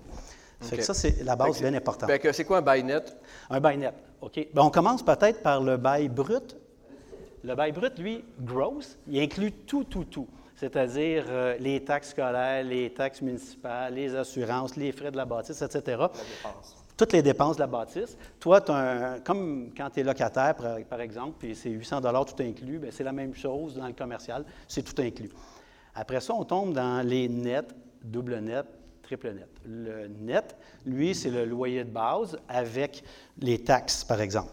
ça, 0.81 0.93
c'est 0.93 1.23
la 1.23 1.35
base 1.35 1.59
bien 1.59 1.73
importante. 1.73 2.11
c'est 2.31 2.45
quoi 2.45 2.59
un 2.59 2.61
bail 2.61 2.83
net? 2.83 3.17
Un 3.49 3.59
bail 3.59 3.77
net, 3.77 3.95
OK? 4.21 4.47
Ben, 4.53 4.61
on 4.61 4.69
commence 4.69 5.03
peut-être 5.03 5.41
par 5.41 5.61
le 5.61 5.77
bail 5.77 6.07
brut. 6.07 6.55
Le 7.43 7.55
bail 7.55 7.71
brut, 7.71 7.97
lui, 7.99 8.23
gross, 8.39 8.97
il 9.07 9.19
inclut 9.19 9.51
tout, 9.51 9.83
tout, 9.83 10.05
tout. 10.05 10.27
C'est-à-dire 10.55 11.25
euh, 11.27 11.57
les 11.59 11.83
taxes 11.83 12.11
scolaires, 12.11 12.63
les 12.63 12.93
taxes 12.93 13.21
municipales, 13.21 13.93
les 13.95 14.15
assurances, 14.15 14.75
les 14.75 14.91
frais 14.91 15.11
de 15.11 15.17
la 15.17 15.25
bâtisse, 15.25 15.61
etc 15.61 16.05
toutes 16.97 17.13
les 17.13 17.21
dépenses 17.21 17.55
de 17.55 17.61
la 17.61 17.67
bâtisse. 17.67 18.17
Toi, 18.39 18.61
un, 18.71 19.19
comme 19.19 19.71
quand 19.75 19.89
tu 19.89 19.99
es 19.99 20.03
locataire, 20.03 20.55
par, 20.89 21.01
exemple, 21.01 21.35
puis 21.39 21.55
c'est 21.55 21.69
800 21.69 22.01
tout 22.01 22.41
inclus, 22.41 22.79
ben, 22.79 22.91
c'est 22.91 23.03
la 23.03 23.11
même 23.11 23.35
chose 23.35 23.75
dans 23.75 23.87
le 23.87 23.93
commercial, 23.93 24.45
c'est 24.67 24.83
tout 24.83 25.01
inclus. 25.01 25.29
Après 25.95 26.21
ça, 26.21 26.33
on 26.33 26.43
tombe 26.43 26.73
dans 26.73 27.05
les 27.05 27.27
nets, 27.27 27.73
double 28.03 28.39
net, 28.39 28.65
triple 29.01 29.33
net. 29.33 29.49
Le 29.65 30.07
net, 30.07 30.55
lui, 30.85 31.13
c'est 31.13 31.29
le 31.29 31.45
loyer 31.45 31.83
de 31.83 31.89
base 31.89 32.37
avec 32.47 33.03
les 33.39 33.59
taxes, 33.59 34.03
par 34.03 34.21
exemple, 34.21 34.51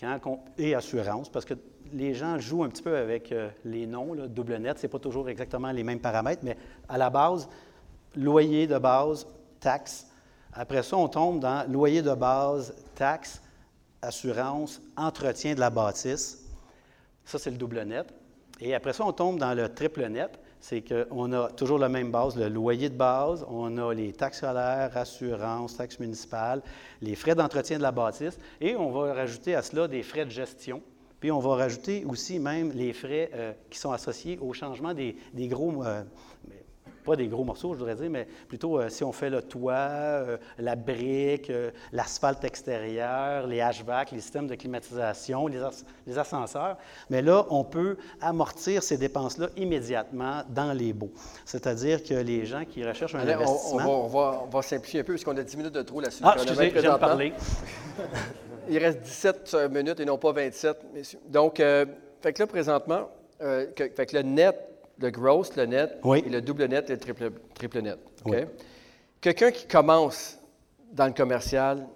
quand 0.00 0.44
et 0.58 0.74
assurance, 0.74 1.28
parce 1.28 1.44
que 1.44 1.54
les 1.94 2.12
gens 2.12 2.38
jouent 2.38 2.64
un 2.64 2.68
petit 2.68 2.82
peu 2.82 2.96
avec 2.96 3.30
euh, 3.30 3.48
les 3.64 3.86
noms, 3.86 4.14
double 4.26 4.56
net, 4.56 4.78
ce 4.78 4.82
n'est 4.82 4.90
pas 4.90 4.98
toujours 4.98 5.28
exactement 5.28 5.70
les 5.70 5.84
mêmes 5.84 6.00
paramètres, 6.00 6.42
mais 6.44 6.56
à 6.88 6.98
la 6.98 7.08
base, 7.08 7.48
loyer 8.16 8.66
de 8.66 8.78
base, 8.78 9.26
taxes, 9.60 10.06
après 10.52 10.82
ça, 10.82 10.96
on 10.96 11.08
tombe 11.08 11.40
dans 11.40 11.68
loyer 11.70 12.02
de 12.02 12.14
base, 12.14 12.74
taxes, 12.94 13.42
assurance, 14.02 14.80
entretien 14.96 15.54
de 15.54 15.60
la 15.60 15.70
bâtisse. 15.70 16.44
Ça, 17.24 17.38
c'est 17.38 17.50
le 17.50 17.56
double 17.56 17.82
net. 17.82 18.06
Et 18.60 18.74
après 18.74 18.92
ça, 18.92 19.04
on 19.04 19.12
tombe 19.12 19.38
dans 19.38 19.52
le 19.52 19.68
triple 19.68 20.06
net. 20.06 20.38
C'est 20.60 20.82
qu'on 20.82 21.32
a 21.32 21.48
toujours 21.50 21.78
la 21.78 21.88
même 21.88 22.10
base, 22.10 22.36
le 22.36 22.48
loyer 22.48 22.88
de 22.88 22.96
base, 22.96 23.44
on 23.48 23.76
a 23.76 23.92
les 23.92 24.12
taxes 24.12 24.38
scolaires, 24.38 24.96
assurance, 24.96 25.76
taxes 25.76 25.98
municipales, 25.98 26.62
les 27.02 27.16
frais 27.16 27.34
d'entretien 27.34 27.76
de 27.76 27.82
la 27.82 27.92
bâtisse, 27.92 28.38
et 28.62 28.74
on 28.74 28.90
va 28.90 29.12
rajouter 29.12 29.54
à 29.54 29.60
cela 29.60 29.88
des 29.88 30.02
frais 30.02 30.24
de 30.24 30.30
gestion. 30.30 30.80
Puis 31.24 31.32
on 31.32 31.38
va 31.38 31.54
rajouter 31.56 32.04
aussi 32.04 32.38
même 32.38 32.70
les 32.72 32.92
frais 32.92 33.30
euh, 33.32 33.54
qui 33.70 33.78
sont 33.78 33.92
associés 33.92 34.38
au 34.42 34.52
changement 34.52 34.92
des, 34.92 35.16
gros, 35.48 35.82
euh, 35.82 36.02
pas 37.04 37.16
des 37.16 37.28
gros 37.28 37.44
morceaux, 37.44 37.74
je 37.74 37.78
voudrais 37.78 37.94
dire, 37.94 38.10
mais 38.10 38.26
plutôt 38.48 38.80
euh, 38.80 38.88
si 38.88 39.04
on 39.04 39.12
fait 39.12 39.30
le 39.30 39.42
toit, 39.42 39.74
euh, 39.74 40.36
la 40.58 40.74
brique, 40.74 41.50
euh, 41.50 41.70
l'asphalte 41.92 42.42
extérieur, 42.44 43.46
les 43.46 43.58
HVAC, 43.58 44.12
les 44.12 44.20
systèmes 44.20 44.46
de 44.46 44.54
climatisation, 44.54 45.46
les, 45.46 46.18
ascenseurs. 46.18 46.76
Mais 47.10 47.22
là, 47.22 47.46
on 47.50 47.62
peut 47.62 47.96
amortir 48.20 48.82
ces 48.82 48.96
dépenses-là 48.96 49.48
immédiatement 49.56 50.42
dans 50.48 50.72
les 50.72 50.92
baux. 50.92 51.12
C'est-à-dire 51.44 52.02
que 52.02 52.14
les 52.14 52.46
gens 52.46 52.64
qui 52.64 52.84
recherchent 52.84 53.14
un 53.14 53.28
investissement... 53.28 54.04
On, 54.04 54.08
va, 54.08 54.42
on, 54.44 54.48
va, 54.48 54.62
simplifier 54.62 55.00
un 55.00 55.04
peu, 55.04 55.12
parce 55.12 55.24
qu'on 55.24 55.36
a 55.36 55.42
10 55.42 55.56
minutes 55.56 55.74
de 55.74 55.82
trop 55.82 56.00
là-dessus. 56.00 56.22
Ah, 56.24 56.34
excusez, 56.36 56.70
je 56.74 56.80
viens 56.80 56.94
de 56.94 56.98
parler. 56.98 57.32
Il 58.68 58.78
reste 58.78 59.00
17 59.02 59.56
minutes 59.70 60.00
et 60.00 60.06
non 60.06 60.16
pas 60.16 60.32
27, 60.32 60.78
messieurs. 60.94 61.18
Donc, 61.28 61.56
fait 61.58 62.32
que 62.32 62.38
là, 62.38 62.46
présentement, 62.46 63.10
fait 63.38 64.06
que 64.06 64.16
le 64.16 64.22
net 64.22 64.73
le 64.98 65.10
gross, 65.10 65.56
le 65.56 65.66
net, 65.66 65.98
et 66.14 66.28
le 66.28 66.40
double 66.40 66.66
net 66.66 66.88
et 66.90 66.94
le 66.94 66.98
triple, 66.98 67.32
triple 67.54 67.82
net. 67.82 67.98
Quelqu'un 69.20 69.50
qui 69.50 69.66
commence 69.66 70.38
dans 70.92 71.06
le 71.06 71.12
commercial, 71.12 71.86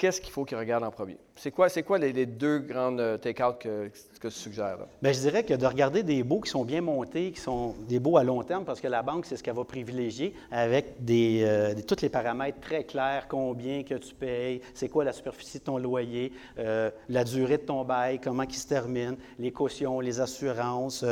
qu'est-ce 0.00 0.18
qu'il 0.22 0.32
faut 0.32 0.46
qu'il 0.46 0.56
regarde 0.56 0.82
en 0.82 0.90
premier? 0.90 1.18
C'est 1.36 1.50
quoi, 1.50 1.68
c'est 1.68 1.82
quoi 1.82 1.98
les, 1.98 2.24
deux 2.24 2.60
grandes 2.60 3.00
euh, 3.00 3.18
take-out 3.18 3.58
que, 3.58 3.90
que, 4.18 4.28
tu 4.28 4.34
suggères? 4.34 4.78
Bien, 5.02 5.12
je 5.12 5.20
dirais 5.20 5.44
que 5.44 5.52
de 5.52 5.66
regarder 5.66 6.02
des 6.02 6.22
baux 6.22 6.40
qui 6.40 6.48
sont 6.50 6.64
bien 6.64 6.80
montés, 6.80 7.32
qui 7.32 7.40
sont 7.40 7.74
des 7.86 8.00
baux 8.00 8.16
à 8.16 8.24
long 8.24 8.42
terme, 8.42 8.64
parce 8.64 8.80
que 8.80 8.88
la 8.88 9.02
banque, 9.02 9.26
c'est 9.26 9.36
ce 9.36 9.42
qu'elle 9.42 9.54
va 9.54 9.64
privilégier 9.64 10.34
avec 10.50 11.04
des, 11.04 11.42
euh, 11.44 11.74
tous 11.86 12.00
les 12.00 12.08
paramètres 12.08 12.60
très 12.60 12.84
clairs, 12.84 13.28
combien 13.28 13.82
que 13.82 13.94
tu 13.94 14.14
payes, 14.14 14.62
c'est 14.72 14.88
quoi 14.88 15.04
la 15.04 15.12
superficie 15.12 15.58
de 15.58 15.64
ton 15.64 15.76
loyer, 15.76 16.32
euh, 16.58 16.90
la 17.10 17.22
durée 17.22 17.58
de 17.58 17.64
ton 17.64 17.84
bail, 17.84 18.20
comment 18.20 18.44
il 18.44 18.54
se 18.54 18.66
termine, 18.66 19.18
les 19.38 19.52
cautions, 19.52 20.00
les 20.00 20.18
assurances, 20.18 21.04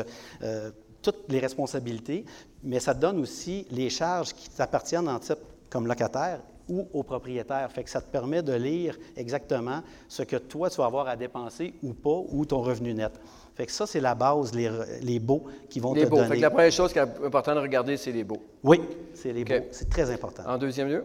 toutes 1.03 1.25
les 1.29 1.41
responsabilités, 1.41 2.25
mais 2.65 2.81
ça 2.81 2.95
te 2.95 3.01
donne 3.01 3.21
aussi 3.21 3.67
les 3.71 3.91
charges 3.91 4.33
qui 4.33 4.49
t'appartiennent 4.49 5.09
en 5.09 5.19
type 5.19 5.39
comme 5.69 5.87
locataire 5.87 6.41
ou 6.69 6.89
au 6.93 7.03
propriétaire. 7.03 7.71
Fait 7.73 7.85
que 7.85 7.91
ça 7.91 8.01
te 8.01 8.11
permet 8.11 8.43
de 8.43 8.53
lire 8.53 8.99
exactement 9.17 9.83
ce 10.09 10.23
que 10.23 10.37
toi, 10.37 10.71
tu 10.71 10.77
vas 10.77 10.87
avoir 10.87 11.09
à 11.09 11.17
dépenser 11.17 11.75
ou 11.83 11.93
pas, 11.95 12.23
ou 12.31 12.45
ton 12.45 12.61
revenu 12.61 12.95
net. 12.95 13.13
Fait 13.55 13.67
que 13.67 13.73
ça, 13.73 13.87
c'est 13.87 14.01
la 14.01 14.15
base, 14.15 14.55
les, 14.55 14.71
les 15.03 15.19
baux 15.19 15.45
qui 15.69 15.81
vont 15.81 15.93
les 15.93 16.05
te 16.05 16.09
baux. 16.09 16.17
donner. 16.17 16.29
Fait 16.29 16.37
que 16.37 16.43
la 16.43 16.51
première 16.51 16.71
chose 16.73 16.93
qui 16.93 16.99
est 16.99 17.03
importante 17.03 17.57
de 17.57 17.61
regarder, 17.61 17.97
c'est 17.97 18.13
les 18.13 18.25
baux. 18.25 18.43
Oui, 18.63 18.81
c'est 19.15 19.33
les 19.33 19.45
baux. 19.45 19.67
C'est 19.73 19.91
très 19.91 20.11
important. 20.11 20.45
En 20.47 20.59
deuxième 20.59 20.89
lieu? 20.89 21.05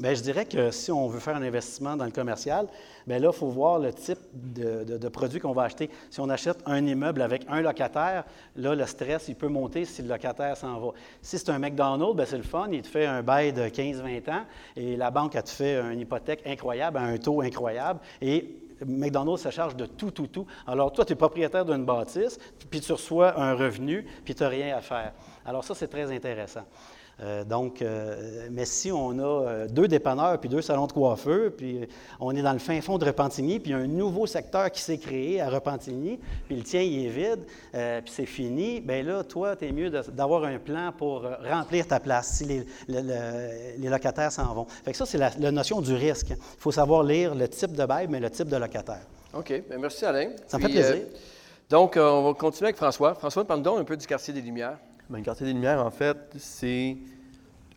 Bien, 0.00 0.14
je 0.14 0.22
dirais 0.22 0.46
que 0.46 0.70
si 0.70 0.90
on 0.90 1.06
veut 1.06 1.20
faire 1.20 1.36
un 1.36 1.42
investissement 1.42 1.96
dans 1.96 2.06
le 2.06 2.10
commercial, 2.10 2.66
bien 3.06 3.18
là, 3.18 3.28
il 3.30 3.36
faut 3.36 3.48
voir 3.48 3.78
le 3.78 3.92
type 3.92 4.18
de, 4.32 5.08
produit 5.10 5.38
qu'on 5.38 5.52
va 5.52 5.64
acheter. 5.64 5.90
Si 6.08 6.18
on 6.18 6.30
achète 6.30 6.58
un 6.64 6.86
immeuble 6.86 7.20
avec 7.20 7.44
un 7.48 7.60
locataire, 7.60 8.24
là, 8.56 8.74
le 8.74 8.86
stress, 8.86 9.28
il 9.28 9.34
peut 9.34 9.48
monter 9.48 9.84
si 9.84 10.00
le 10.00 10.08
locataire 10.08 10.56
s'en 10.56 10.80
va. 10.80 10.92
Si 11.20 11.38
c'est 11.38 11.50
un 11.50 11.58
McDonald's, 11.58 12.16
bien, 12.16 12.24
c'est 12.24 12.38
le 12.38 12.42
fun, 12.42 12.68
il 12.72 12.80
te 12.80 12.88
fait 12.88 13.04
un 13.04 13.22
bail 13.22 13.52
de 13.52 13.64
15-20 13.64 14.30
ans 14.30 14.44
et 14.76 14.96
la 14.96 15.10
banque, 15.10 15.36
a 15.36 15.42
te 15.42 15.50
fait 15.50 15.78
une 15.78 16.00
hypothèque 16.00 16.42
incroyable 16.46 16.96
à 16.96 17.02
un 17.02 17.18
taux 17.18 17.42
incroyable 17.42 18.00
et 18.22 18.62
McDonald's 18.86 19.42
se 19.42 19.50
charge 19.50 19.76
de 19.76 19.84
tout, 19.84 20.10
tout, 20.10 20.26
tout. 20.26 20.46
Alors, 20.66 20.90
toi, 20.90 21.04
tu 21.04 21.12
es 21.12 21.16
propriétaire 21.16 21.66
d'une 21.66 21.84
bâtisse, 21.84 22.38
puis 22.70 22.80
tu 22.80 22.92
reçois 22.92 23.38
un 23.38 23.54
revenu, 23.54 24.06
puis 24.24 24.34
tu 24.34 24.42
n'as 24.42 24.48
rien 24.48 24.76
à 24.76 24.80
faire. 24.80 25.12
Alors, 25.44 25.64
ça, 25.64 25.74
c'est 25.74 25.88
très 25.88 26.10
intéressant. 26.10 26.64
Euh, 27.22 27.44
donc, 27.44 27.82
euh, 27.82 28.48
mais 28.50 28.64
si 28.64 28.90
on 28.90 29.18
a 29.18 29.22
euh, 29.22 29.68
deux 29.68 29.86
dépanneurs 29.86 30.38
puis 30.38 30.48
deux 30.48 30.62
salons 30.62 30.86
de 30.86 30.92
coiffeur, 30.92 31.52
puis 31.56 31.88
on 32.18 32.34
est 32.34 32.42
dans 32.42 32.52
le 32.52 32.58
fin 32.58 32.80
fond 32.80 32.98
de 32.98 33.04
Repentigny, 33.04 33.60
puis 33.60 33.70
il 33.70 33.74
y 33.74 33.76
a 33.78 33.82
un 33.82 33.86
nouveau 33.86 34.26
secteur 34.26 34.70
qui 34.72 34.80
s'est 34.80 34.98
créé 34.98 35.40
à 35.40 35.48
Repentigny, 35.48 36.18
puis 36.46 36.56
le 36.56 36.62
tien, 36.62 36.80
il 36.80 37.06
est 37.06 37.08
vide, 37.08 37.44
puis 38.04 38.12
c'est 38.12 38.26
fini, 38.26 38.80
bien 38.80 39.02
là, 39.02 39.22
toi, 39.22 39.54
tu 39.54 39.66
es 39.66 39.72
mieux 39.72 39.90
d'avoir 39.90 40.44
un 40.44 40.58
plan 40.58 40.92
pour 40.96 41.24
remplir 41.48 41.86
ta 41.86 42.00
place 42.00 42.38
si 42.38 42.44
les, 42.44 42.66
les 42.88 43.88
locataires 43.88 44.32
s'en 44.32 44.52
vont. 44.54 44.66
Fait 44.84 44.92
que 44.92 44.96
ça, 44.96 45.06
c'est 45.06 45.18
la, 45.18 45.52
notion 45.52 45.80
du 45.80 45.94
risque. 45.94 46.30
Il 46.30 46.58
faut 46.58 46.72
savoir 46.72 47.04
lire 47.04 47.34
le 47.34 47.48
type 47.48 47.72
de 47.72 47.84
bail, 47.84 48.06
mais 48.08 48.20
le 48.20 48.30
type 48.30 48.48
de 48.48 48.56
locataire. 48.56 49.02
OK. 49.34 49.48
Bien, 49.68 49.78
merci, 49.78 50.04
Alain. 50.04 50.30
Ça 50.46 50.58
me 50.58 50.64
fait 50.64 50.70
plaisir. 50.70 51.02
Donc, 51.70 51.96
on 51.96 52.22
va 52.24 52.34
continuer 52.34 52.68
avec 52.68 52.76
François. 52.76 53.14
François, 53.14 53.44
parle-nous 53.44 53.76
un 53.76 53.84
peu 53.84 53.96
du 53.96 54.06
quartier 54.06 54.34
des 54.34 54.40
Lumières. 54.40 54.78
Bien, 55.12 55.18
le 55.18 55.24
quartier 55.26 55.44
des 55.44 55.52
Lumières, 55.52 55.84
en 55.84 55.90
fait, 55.90 56.16
c'est 56.38 56.96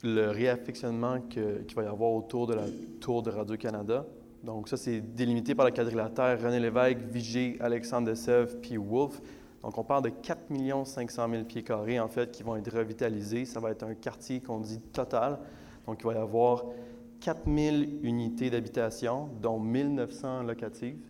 le 0.02 0.30
réaffectionnement 0.30 1.20
qu'il 1.20 1.76
va 1.76 1.84
y 1.84 1.86
avoir 1.86 2.14
autour 2.14 2.48
de 2.48 2.54
la 2.54 2.64
tour 3.02 3.22
de 3.24 3.30
Radio-Canada. 3.30 4.06
Donc, 4.42 4.70
ça, 4.70 4.78
c'est 4.78 5.02
délimité 5.02 5.54
par 5.54 5.66
le 5.66 5.74
quadrilatère 5.74 6.42
René 6.42 6.62
Lévesque, 6.62 7.00
Vigée, 7.12 7.58
Alexandre 7.60 8.08
Dessèvres, 8.08 8.56
puis 8.62 8.78
Wolfe. 8.78 9.20
Donc, 9.62 9.78
on 9.78 9.84
parle 9.84 10.04
de 10.04 10.10
4 10.12 10.44
500 10.86 11.30
000 11.30 11.44
pieds 11.44 11.62
carrés, 11.62 12.00
en 12.00 12.08
fait, 12.08 12.32
qui 12.32 12.42
vont 12.42 12.56
être 12.56 12.72
revitalisés. 12.72 13.44
Ça 13.44 13.60
va 13.60 13.72
être 13.72 13.84
un 13.84 13.96
quartier 13.96 14.40
qu'on 14.40 14.62
dit 14.62 14.80
total. 14.94 15.38
Donc, 15.86 15.98
il 16.00 16.06
va 16.06 16.14
y 16.14 16.18
avoir 16.18 16.64
4 17.20 17.42
000 17.54 17.76
unités 18.02 18.50
d'habitation, 18.50 19.28
dont 19.42 19.62
1 19.62 19.90
900 19.90 20.44
locatives. 20.44 21.06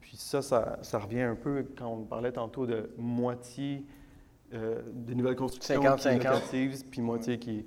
Puis 0.00 0.16
ça, 0.16 0.40
ça 0.40 0.98
revient 0.98 1.20
un 1.20 1.34
peu 1.34 1.66
quand 1.76 1.88
on 1.88 2.04
parlait 2.04 2.32
tantôt 2.32 2.64
de 2.64 2.88
moitié 2.96 3.84
euh, 4.54 4.80
de 4.92 5.14
nouvelles 5.14 5.36
constructions 5.36 5.82
50, 5.82 6.00
qui 6.00 6.08
est 6.08 6.12
50. 6.12 6.24
locatives, 6.24 6.84
puis 6.90 7.00
moitié 7.00 7.38
qui 7.38 7.58
est 7.58 7.64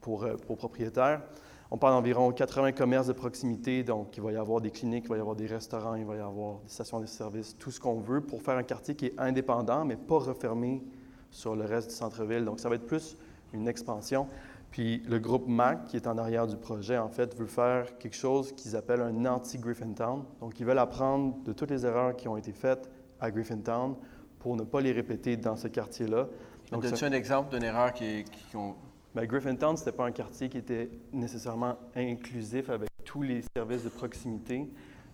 pour, 0.00 0.24
euh, 0.24 0.36
pour 0.36 0.56
propriétaires. 0.56 1.22
On 1.70 1.78
parle 1.78 1.94
d'environ 1.94 2.30
80 2.30 2.72
commerces 2.72 3.06
de 3.06 3.12
proximité, 3.12 3.82
donc 3.82 4.16
il 4.16 4.22
va 4.22 4.32
y 4.32 4.36
avoir 4.36 4.60
des 4.60 4.70
cliniques, 4.70 5.04
il 5.06 5.10
va 5.10 5.16
y 5.16 5.20
avoir 5.20 5.34
des 5.34 5.46
restaurants, 5.46 5.94
il 5.94 6.04
va 6.04 6.16
y 6.16 6.20
avoir 6.20 6.60
des 6.60 6.68
stations 6.68 7.00
de 7.00 7.06
service, 7.06 7.56
tout 7.58 7.70
ce 7.70 7.80
qu'on 7.80 7.98
veut 7.98 8.20
pour 8.20 8.42
faire 8.42 8.56
un 8.56 8.62
quartier 8.62 8.94
qui 8.94 9.06
est 9.06 9.14
indépendant, 9.18 9.84
mais 9.84 9.96
pas 9.96 10.18
refermé 10.18 10.84
sur 11.30 11.56
le 11.56 11.64
reste 11.64 11.88
du 11.88 11.94
centre-ville. 11.96 12.44
Donc 12.44 12.60
ça 12.60 12.68
va 12.68 12.76
être 12.76 12.86
plus 12.86 13.16
une 13.52 13.66
expansion. 13.66 14.28
Puis 14.70 15.02
le 15.08 15.18
groupe 15.18 15.48
MAC, 15.48 15.86
qui 15.86 15.96
est 15.96 16.06
en 16.06 16.18
arrière 16.18 16.46
du 16.46 16.56
projet, 16.56 16.98
en 16.98 17.08
fait, 17.08 17.36
veut 17.36 17.46
faire 17.46 17.96
quelque 17.98 18.16
chose 18.16 18.52
qu'ils 18.52 18.76
appellent 18.76 19.02
un 19.02 19.24
anti-Griffintown. 19.24 20.24
Donc 20.40 20.60
ils 20.60 20.66
veulent 20.66 20.78
apprendre 20.78 21.36
de 21.44 21.52
toutes 21.52 21.70
les 21.70 21.86
erreurs 21.86 22.14
qui 22.14 22.28
ont 22.28 22.36
été 22.36 22.52
faites 22.52 22.90
à 23.20 23.30
Griffintown 23.30 23.96
pour 24.44 24.56
ne 24.56 24.62
pas 24.62 24.82
les 24.82 24.92
répéter 24.92 25.38
dans 25.38 25.56
ce 25.56 25.68
quartier-là. 25.68 26.28
Donc, 26.70 26.84
ça- 26.84 26.90
Donnes-tu 26.90 27.04
un 27.06 27.12
exemple 27.12 27.54
d'une 27.54 27.64
erreur 27.64 27.94
qui, 27.94 28.24
qui- 28.24 28.44
qu'on- 28.52 28.74
ben, 29.14 29.24
Griffintown, 29.24 29.74
ce 29.74 29.86
n'était 29.86 29.96
pas 29.96 30.04
un 30.04 30.12
quartier 30.12 30.50
qui 30.50 30.58
était 30.58 30.90
nécessairement 31.14 31.76
inclusif 31.96 32.68
avec 32.68 32.90
tous 33.06 33.22
les 33.22 33.40
services 33.56 33.84
de 33.84 33.88
proximité, 33.88 34.68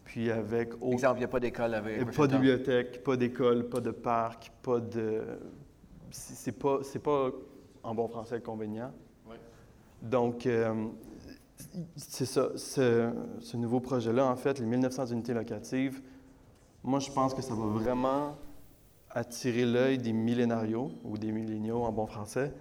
puis 0.05 0.33
avec 0.33 0.73
Exemple, 0.83 1.19
il 1.19 1.21
n'y 1.21 1.25
a 1.27 1.29
pas 1.29 1.39
d'école 1.39 1.75
avec 1.75 1.93
et 1.95 1.99
pas 1.99 2.01
de 2.01 2.07
Griffintown. 2.11 2.41
bibliothèque, 2.41 3.05
pas 3.05 3.17
d'école, 3.17 3.69
pas 3.69 3.79
de 3.81 3.93
parc, 3.93 4.51
pas 4.63 4.81
de. 4.81 5.23
C'est 6.11 6.59
pas, 6.59 6.81
c'est 6.83 6.99
pas 6.99 7.31
en 7.85 7.95
bon 7.95 8.09
français 8.09 8.35
le 8.35 8.41
convénient. 8.41 8.91
Ouais. 9.29 9.37
Donc, 10.03 10.45
euh, 10.45 10.89
c'est 11.95 12.27
ça. 12.27 12.49
Ce, 12.57 13.13
ce 13.39 13.57
nouveau 13.57 13.79
projet-là, 13.79 14.27
en 14.27 14.35
fait, 14.35 14.59
les 14.59 14.67
1900 14.67 15.07
unités 15.07 15.35
locatives, 15.35 16.03
moi, 16.83 16.99
je 16.99 17.13
pense 17.13 17.33
que 17.33 17.43
ça 17.43 17.55
va 17.55 17.65
vraiment 17.67 18.37
attirer 19.11 19.64
l'œil 19.67 19.99
des 19.99 20.12
millénarios 20.12 20.93
ou 21.05 21.19
des 21.19 21.33
milléniaux 21.33 21.83
en 21.83 21.93
bon 21.93 22.07
français. 22.07 22.52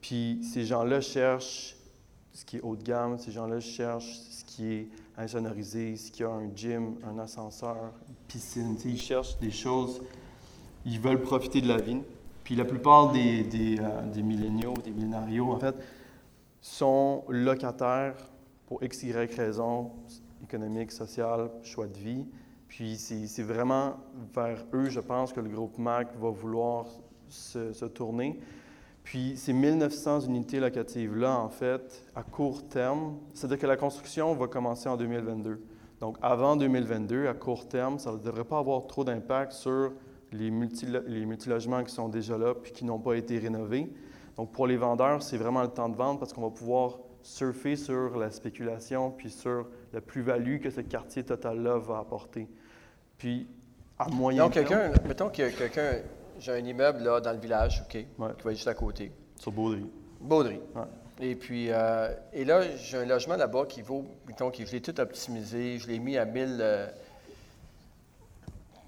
Puis 0.00 0.40
ces 0.42 0.64
gens-là 0.64 1.00
cherchent 1.00 1.76
ce 2.32 2.44
qui 2.44 2.56
est 2.56 2.60
haut 2.62 2.76
de 2.76 2.82
gamme, 2.82 3.18
ces 3.18 3.32
gens-là 3.32 3.60
cherchent 3.60 4.18
ce 4.30 4.44
qui 4.44 4.72
est 4.72 4.88
insonorisé, 5.16 5.96
ce 5.96 6.10
qui 6.10 6.22
a 6.22 6.30
un 6.30 6.48
gym, 6.54 6.96
un 7.04 7.18
ascenseur, 7.18 7.92
une 8.08 8.14
piscine. 8.28 8.76
Ils 8.84 9.00
cherchent 9.00 9.38
des 9.38 9.50
choses, 9.50 10.00
ils 10.86 11.00
veulent 11.00 11.20
profiter 11.20 11.60
de 11.60 11.68
la 11.68 11.78
vie. 11.78 11.98
Puis 12.44 12.54
la 12.56 12.64
plupart 12.64 13.12
des, 13.12 13.42
des, 13.42 13.78
euh, 13.78 14.06
des 14.12 14.22
milléniaux, 14.22 14.74
des 14.82 14.90
millénarios, 14.90 15.50
en 15.50 15.58
fait, 15.58 15.74
sont 16.60 17.24
locataires 17.28 18.16
pour 18.66 18.82
x, 18.82 19.02
y 19.02 19.12
raison, 19.12 19.90
économique, 20.42 20.92
sociale, 20.92 21.50
choix 21.62 21.86
de 21.86 21.98
vie. 21.98 22.26
Puis 22.70 22.96
c'est 22.96 23.42
vraiment 23.42 23.96
vers 24.32 24.64
eux, 24.72 24.88
je 24.88 25.00
pense, 25.00 25.32
que 25.32 25.40
le 25.40 25.48
groupe 25.48 25.76
MAC 25.76 26.16
va 26.16 26.30
vouloir 26.30 26.86
se, 27.28 27.72
se 27.72 27.84
tourner. 27.84 28.38
Puis 29.02 29.36
ces 29.36 29.52
1900 29.52 30.20
unités 30.20 30.60
locatives-là, 30.60 31.36
en 31.36 31.48
fait, 31.48 32.04
à 32.14 32.22
court 32.22 32.66
terme, 32.68 33.16
c'est-à-dire 33.34 33.58
que 33.58 33.66
la 33.66 33.76
construction 33.76 34.32
va 34.34 34.46
commencer 34.46 34.88
en 34.88 34.96
2022. 34.96 35.60
Donc 35.98 36.16
avant 36.22 36.54
2022, 36.54 37.26
à 37.26 37.34
court 37.34 37.66
terme, 37.66 37.98
ça 37.98 38.12
ne 38.12 38.18
devrait 38.18 38.44
pas 38.44 38.58
avoir 38.58 38.86
trop 38.86 39.02
d'impact 39.02 39.50
sur 39.50 39.92
les, 40.30 40.52
multi, 40.52 40.86
les 41.08 41.26
multilogements 41.26 41.82
qui 41.82 41.92
sont 41.92 42.08
déjà 42.08 42.38
là 42.38 42.54
puis 42.54 42.70
qui 42.70 42.84
n'ont 42.84 43.00
pas 43.00 43.16
été 43.16 43.36
rénovés. 43.38 43.92
Donc 44.36 44.52
pour 44.52 44.68
les 44.68 44.76
vendeurs, 44.76 45.24
c'est 45.24 45.36
vraiment 45.36 45.62
le 45.62 45.70
temps 45.70 45.88
de 45.88 45.96
vendre 45.96 46.20
parce 46.20 46.32
qu'on 46.32 46.42
va 46.42 46.50
pouvoir 46.50 47.00
surfer 47.22 47.74
sur 47.74 48.16
la 48.16 48.30
spéculation 48.30 49.10
puis 49.10 49.28
sur 49.28 49.66
la 49.92 50.00
plus-value 50.00 50.60
que 50.60 50.70
ce 50.70 50.82
quartier 50.82 51.24
total-là 51.24 51.78
va 51.78 51.98
apporter. 51.98 52.48
Puis 53.20 53.46
à 53.98 54.08
moyen 54.08 54.44
Donc, 54.44 54.54
quelqu'un, 54.54 54.90
mettons 55.06 55.26
a 55.26 55.30
quelqu'un, 55.30 55.92
j'ai 56.38 56.52
un 56.52 56.64
immeuble 56.64 57.02
là 57.04 57.20
dans 57.20 57.32
le 57.32 57.38
village, 57.38 57.82
OK, 57.86 57.94
Ouais. 57.94 58.06
qui 58.38 58.44
va 58.44 58.50
être 58.50 58.56
juste 58.56 58.66
à 58.68 58.74
côté. 58.74 59.12
sur 59.36 59.52
Baudry. 59.52 59.84
Baudry. 60.20 60.60
Ouais. 60.74 60.82
Et 61.20 61.34
puis, 61.34 61.66
euh, 61.70 62.14
et 62.32 62.44
là, 62.46 62.62
j'ai 62.76 62.96
un 62.96 63.04
logement 63.04 63.36
là-bas 63.36 63.66
qui 63.66 63.82
vaut, 63.82 64.06
mettons, 64.26 64.50
que 64.50 64.64
je 64.64 64.72
l'ai 64.72 64.80
tout 64.80 64.98
optimisé, 64.98 65.78
je 65.78 65.86
l'ai 65.88 65.98
mis 65.98 66.16
à 66.16 66.24
1000. 66.24 66.58
Euh, 66.60 66.86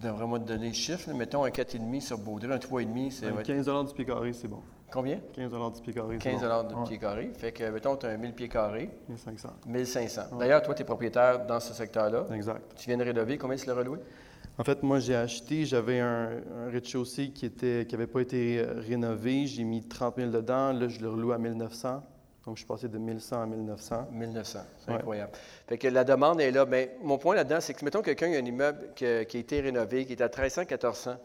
je 0.01 0.09
devrais 0.09 0.27
moi 0.27 0.39
te 0.41 0.45
donner 0.45 0.69
le 0.69 0.73
chiffre, 0.75 1.09
là, 1.11 1.15
mettons 1.15 1.45
un 1.45 1.51
4,5 1.51 2.01
sur 2.01 2.19
Baudry, 2.19 2.51
un 2.51 2.57
3,5, 2.59 3.11
c'est. 3.11 3.31
Ouais, 3.31 3.43
15 3.43 3.87
du 3.89 3.95
pied 3.95 4.05
carré, 4.07 4.33
c'est 4.33 4.49
bon. 4.49 4.61
Combien? 4.91 5.21
15 5.35 5.53
du 5.75 5.83
pied 5.83 5.93
carré, 5.95 6.17
c'est 6.21 6.31
15 6.31 6.41
bon. 6.43 6.63
de 6.69 6.75
Ouais, 6.75 6.85
pied 6.89 6.99
carré. 6.99 7.31
Fait 7.37 7.53
que, 7.53 7.65
mettons, 7.71 7.97
tu 7.97 8.07
as 8.07 8.11
un 8.11 8.17
1000 8.17 8.33
pieds 8.35 8.49
carrés, 8.49 8.91
1500. 9.09 9.49
1500. 9.67 10.23
D'ailleurs, 10.39 10.63
toi, 10.63 10.75
tu 10.75 10.83
es 10.83 10.85
propriétaire 10.85 11.47
dans 11.47 11.61
ce 11.61 11.73
secteur-là. 11.73 12.27
Exact. 12.35 12.61
Tu 12.77 12.89
viens 12.89 12.97
de 12.99 13.05
rénover. 13.05 13.39
Combien 13.39 13.57
tu 13.57 13.67
l'as 13.67 13.75
reloué? 13.75 13.99
En 14.59 14.65
fait, 14.65 14.83
moi, 14.83 14.99
j'ai 15.01 15.17
acheté, 15.17 15.65
j'avais 15.65 16.01
un, 16.01 16.29
un 16.59 16.71
rez-de-chaussée 16.71 17.31
qui 17.31 17.51
n'avait 17.63 17.87
qui 17.87 17.97
pas 17.97 18.21
été 18.21 18.63
rénové. 18.87 19.47
J'ai 19.47 19.65
mis 19.65 19.83
30 19.83 20.17
000 20.17 20.31
dedans. 20.31 20.73
Là, 20.73 20.89
je 20.89 21.01
le 21.01 21.09
reloue 21.09 21.33
à 21.33 21.39
1900. 21.39 22.03
Donc, 22.45 22.57
je 22.57 22.61
suis 22.61 22.67
passé 22.67 22.89
de 22.89 22.99
1100 22.99 23.43
à 23.43 23.47
1900. 23.47 24.09
1900. 24.11 24.59
C'est 24.79 24.91
Ouais. 24.91 24.97
incroyable. 24.99 25.33
Fait 25.69 25.79
que 25.79 25.89
la 25.89 26.05
demande 26.05 26.41
est 26.41 26.51
là. 26.51 26.67
Mais 26.67 26.97
mon 27.03 27.17
point 27.17 27.35
là-dedans, 27.35 27.61
c'est 27.61 27.73
que, 27.73 27.85
mettons, 27.85 28.03
quelqu'un 28.03 28.33
a 28.33 28.37
un 28.37 28.45
immeuble 28.45 28.89
que- 28.97 29.23
qui 29.23 29.37
a 29.39 29.41
été 29.41 29.61
rénové, 29.61 30.05
qui 30.05 30.13
est 30.13 30.21
à 30.21 30.29
1300, 30.29 30.65
1400. 30.67 31.17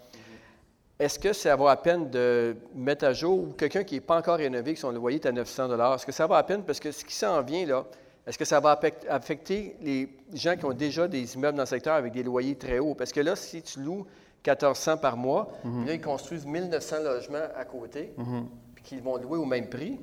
Est-ce 1.00 1.20
que 1.20 1.34
ça 1.34 1.56
vaut 1.56 1.68
à 1.68 1.76
peine 1.76 2.10
de 2.10 2.56
mettre 2.76 3.06
à 3.06 3.14
jour 3.14 3.40
ou 3.40 3.54
quelqu'un 3.54 3.84
qui 3.84 3.96
n'est 3.96 4.02
pas 4.02 4.18
encore 4.18 4.38
rénové, 4.38 4.74
que 4.74 4.80
son 4.80 4.92
loyer 4.92 5.18
est 5.18 5.26
à 5.26 5.32
900 5.32 5.70
Est-ce 5.96 6.06
que 6.06 6.12
ça 6.12 6.26
vaut 6.28 6.34
à 6.36 6.44
peine? 6.44 6.64
Parce 6.64 6.80
que 6.80 6.92
ce 6.92 7.04
qui 7.04 7.14
s'en 7.14 7.42
vient, 7.44 7.66
là, 7.66 7.86
est-ce 8.28 8.38
que 8.38 8.46
ça 8.46 8.60
va 8.60 8.72
affect- 8.74 9.06
affecter 9.10 9.76
les 9.82 10.10
gens 10.34 10.56
qui 10.58 10.66
ont 10.66 10.74
déjà 10.74 11.08
des 11.08 11.34
immeubles 11.36 11.56
dans 11.58 11.64
le 11.64 11.68
secteur 11.68 11.96
avec 11.96 12.14
des 12.14 12.24
loyers 12.24 12.56
très 12.56 12.80
hauts? 12.80 12.94
Parce 12.94 13.12
que 13.12 13.22
là, 13.22 13.36
si 13.36 13.62
tu 13.62 13.80
loues 13.80 14.06
1400 14.46 14.98
par 14.98 15.18
mois, 15.18 15.50
Mhm. 15.64 15.86
là, 15.86 15.94
ils 15.94 16.02
construisent 16.02 16.46
1900 16.46 16.98
logements 17.04 17.48
à 17.56 17.66
côté, 17.66 18.14
puis 18.76 18.84
qu'ils 18.84 19.02
vont 19.02 19.18
louer 19.18 19.38
au 19.38 19.46
même 19.46 19.68
prix, 19.70 19.98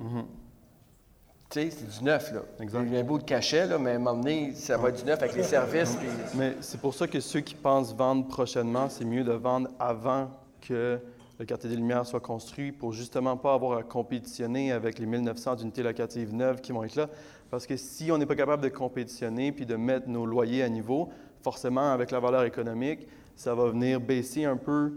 tu 1.49 1.61
sais, 1.61 1.69
c'est 1.71 1.99
du 1.99 2.03
neuf, 2.03 2.31
là. 2.33 2.41
Exact. 2.59 2.81
Il 2.85 2.93
y 2.93 2.97
a 2.97 2.99
un 2.99 3.03
bout 3.03 3.19
de 3.19 3.23
cachet, 3.23 3.67
là, 3.67 3.77
mais 3.77 3.91
à 3.91 3.95
un 3.95 3.99
moment 3.99 4.17
donné, 4.17 4.53
ça 4.53 4.77
va 4.77 4.89
être 4.89 4.97
du 4.97 5.05
neuf 5.05 5.21
avec 5.21 5.35
les 5.35 5.43
services. 5.43 5.95
puis- 5.95 6.07
Mais 6.35 6.55
c'est 6.61 6.79
pour 6.81 6.93
ça 6.93 7.07
que 7.07 7.19
ceux 7.19 7.41
qui 7.41 7.55
pensent 7.55 7.93
vendre 7.95 8.27
prochainement, 8.27 8.89
c'est 8.89 9.05
mieux 9.05 9.23
de 9.23 9.31
vendre 9.33 9.69
avant 9.79 10.29
que 10.61 10.99
le 11.39 11.45
quartier 11.45 11.69
des 11.69 11.75
Lumières 11.75 12.05
soit 12.05 12.19
construit 12.19 12.71
pour 12.71 12.93
justement 12.93 13.35
pas 13.37 13.53
avoir 13.53 13.77
à 13.77 13.83
compétitionner 13.83 14.71
avec 14.71 14.99
les 14.99 15.05
1900 15.05 15.57
unités 15.57 15.83
locatives 15.83 16.33
neuves 16.33 16.61
qui 16.61 16.71
vont 16.71 16.83
être 16.83 16.95
là. 16.95 17.09
Parce 17.51 17.67
que 17.67 17.75
si 17.77 18.11
on 18.11 18.17
n'est 18.17 18.25
pas 18.25 18.35
capable 18.35 18.63
de 18.63 18.69
compétitionner 18.69 19.51
puis 19.51 19.65
de 19.65 19.75
mettre 19.75 20.07
nos 20.07 20.25
loyers 20.25 20.63
à 20.63 20.69
niveau, 20.69 21.09
forcément, 21.41 21.91
avec 21.91 22.11
la 22.11 22.19
valeur 22.19 22.43
économique, 22.43 23.07
ça 23.35 23.53
va 23.53 23.67
venir 23.67 23.99
baisser 23.99 24.45
un 24.45 24.57
peu 24.57 24.93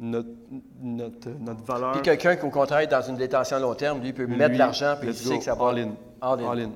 notre, 0.00 0.30
notre, 0.80 1.28
notre 1.38 1.62
valeur. 1.62 1.92
Puis 1.92 2.02
quelqu'un 2.02 2.36
qui, 2.36 2.44
au 2.44 2.50
contraire, 2.50 2.80
est 2.80 2.86
dans 2.86 3.02
une 3.02 3.16
détention 3.16 3.58
à 3.58 3.60
long 3.60 3.74
terme, 3.74 4.00
lui, 4.00 4.12
peut 4.12 4.26
mettre 4.26 4.54
de 4.54 4.58
l'argent, 4.58 4.96
puis 4.98 5.10
il 5.10 5.14
sait 5.14 5.38
que 5.38 5.44
ça 5.44 5.54
va. 5.54 5.68
all 5.68 5.78
in. 5.78 5.90
All 6.20 6.60
in. 6.60 6.70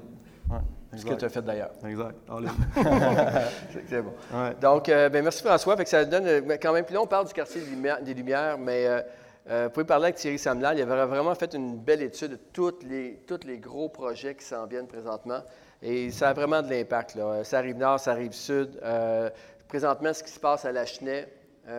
Ce 0.97 1.05
que 1.05 1.15
tu 1.15 1.25
as 1.25 1.29
fait 1.29 1.43
d'ailleurs. 1.43 1.71
Exact. 1.87 2.17
C'est- 3.89 4.03
bon. 4.03 4.13
Ouais. 4.33 4.55
Donc, 4.61 4.89
euh, 4.89 5.09
ben, 5.09 5.23
merci 5.23 5.43
François. 5.43 5.77
Fait 5.77 5.85
que 5.85 5.91
ça 5.91 6.05
donne 6.05 6.27
euh, 6.27 6.57
quand 6.61 6.73
même. 6.73 6.85
Puis 6.85 6.95
là, 6.95 7.03
on 7.03 7.07
parle 7.07 7.27
du 7.27 7.33
quartier 7.33 7.61
des 7.61 7.71
Lumières, 7.71 8.03
des 8.03 8.15
Lumières, 8.15 8.59
mais 8.59 8.87
euh, 8.87 9.01
euh, 9.51 9.65
vous 9.65 9.71
pouvez 9.71 9.87
parler 9.87 10.05
avec 10.07 10.17
Thierry 10.17 10.39
Samlal. 10.39 10.79
Il 10.79 10.83
avait 10.83 11.07
vraiment 11.07 11.35
fait 11.35 11.55
une 11.55 11.77
belle 11.79 12.03
étude 12.03 12.33
de 12.33 12.39
tous 12.53 12.79
les, 12.83 13.23
tous 13.27 13.41
les 13.47 13.59
gros 13.59 13.89
projets 13.89 14.35
qui 14.35 14.45
s'en 14.45 14.67
viennent 14.67 14.89
présentement. 14.89 15.41
Et 15.83 16.11
ça 16.11 16.31
a 16.31 16.33
vraiment 16.33 16.63
de 16.63 16.71
l'impact. 16.71 17.15
là. 17.15 17.45
Ça 17.45 17.59
arrive 17.59 17.77
nord, 17.77 18.01
ça 18.01 18.13
arrive 18.13 18.33
sud. 18.33 18.81
Présentement, 19.69 20.13
ce 20.13 20.23
qui 20.23 20.31
se 20.31 20.41
passe 20.41 20.65
à 20.65 20.73
La 20.73 20.87
Chenet, 20.87 21.29
tu 21.65 21.71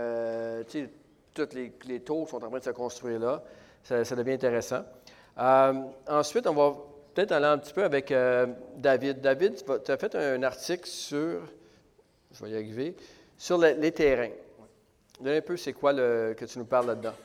sais, 0.72 0.90
toutes 1.34 1.54
les, 1.54 1.74
les 1.88 2.00
tours 2.02 2.28
sont 2.30 2.44
en 2.44 2.50
train 2.50 2.60
de 2.60 2.64
se 2.64 2.70
construire 2.70 3.20
là. 3.20 3.44
Ça, 3.84 4.04
ça 4.06 4.16
devient 4.16 4.34
intéressant. 4.34 4.84
Ensuite, 6.08 6.48
on 6.48 6.54
va 6.54 6.74
peut-être 7.18 7.32
aller 7.32 7.48
un 7.48 7.58
petit 7.58 7.74
peu 7.74 7.84
avec 7.84 8.12
euh, 8.12 8.46
David. 8.76 9.22
David, 9.22 9.56
tu 9.84 9.92
as 9.92 9.98
fait 9.98 10.14
un 10.14 10.44
article 10.44 10.86
sur 10.88 11.42
je 12.32 12.44
vais 12.46 12.52
y 12.52 12.56
arriver, 12.56 12.96
sur 13.36 13.58
le- 13.58 13.72
les 13.74 13.92
terrains. 13.92 14.30
Donne 15.20 15.34
un 15.38 15.42
peu, 15.42 15.58
c'est 15.58 15.74
quoi 15.74 15.94
le, 15.94 16.36
que 16.38 16.46
tu 16.46 16.60
nous 16.60 16.66
parles 16.66 16.86
là-dedans? 16.86 17.16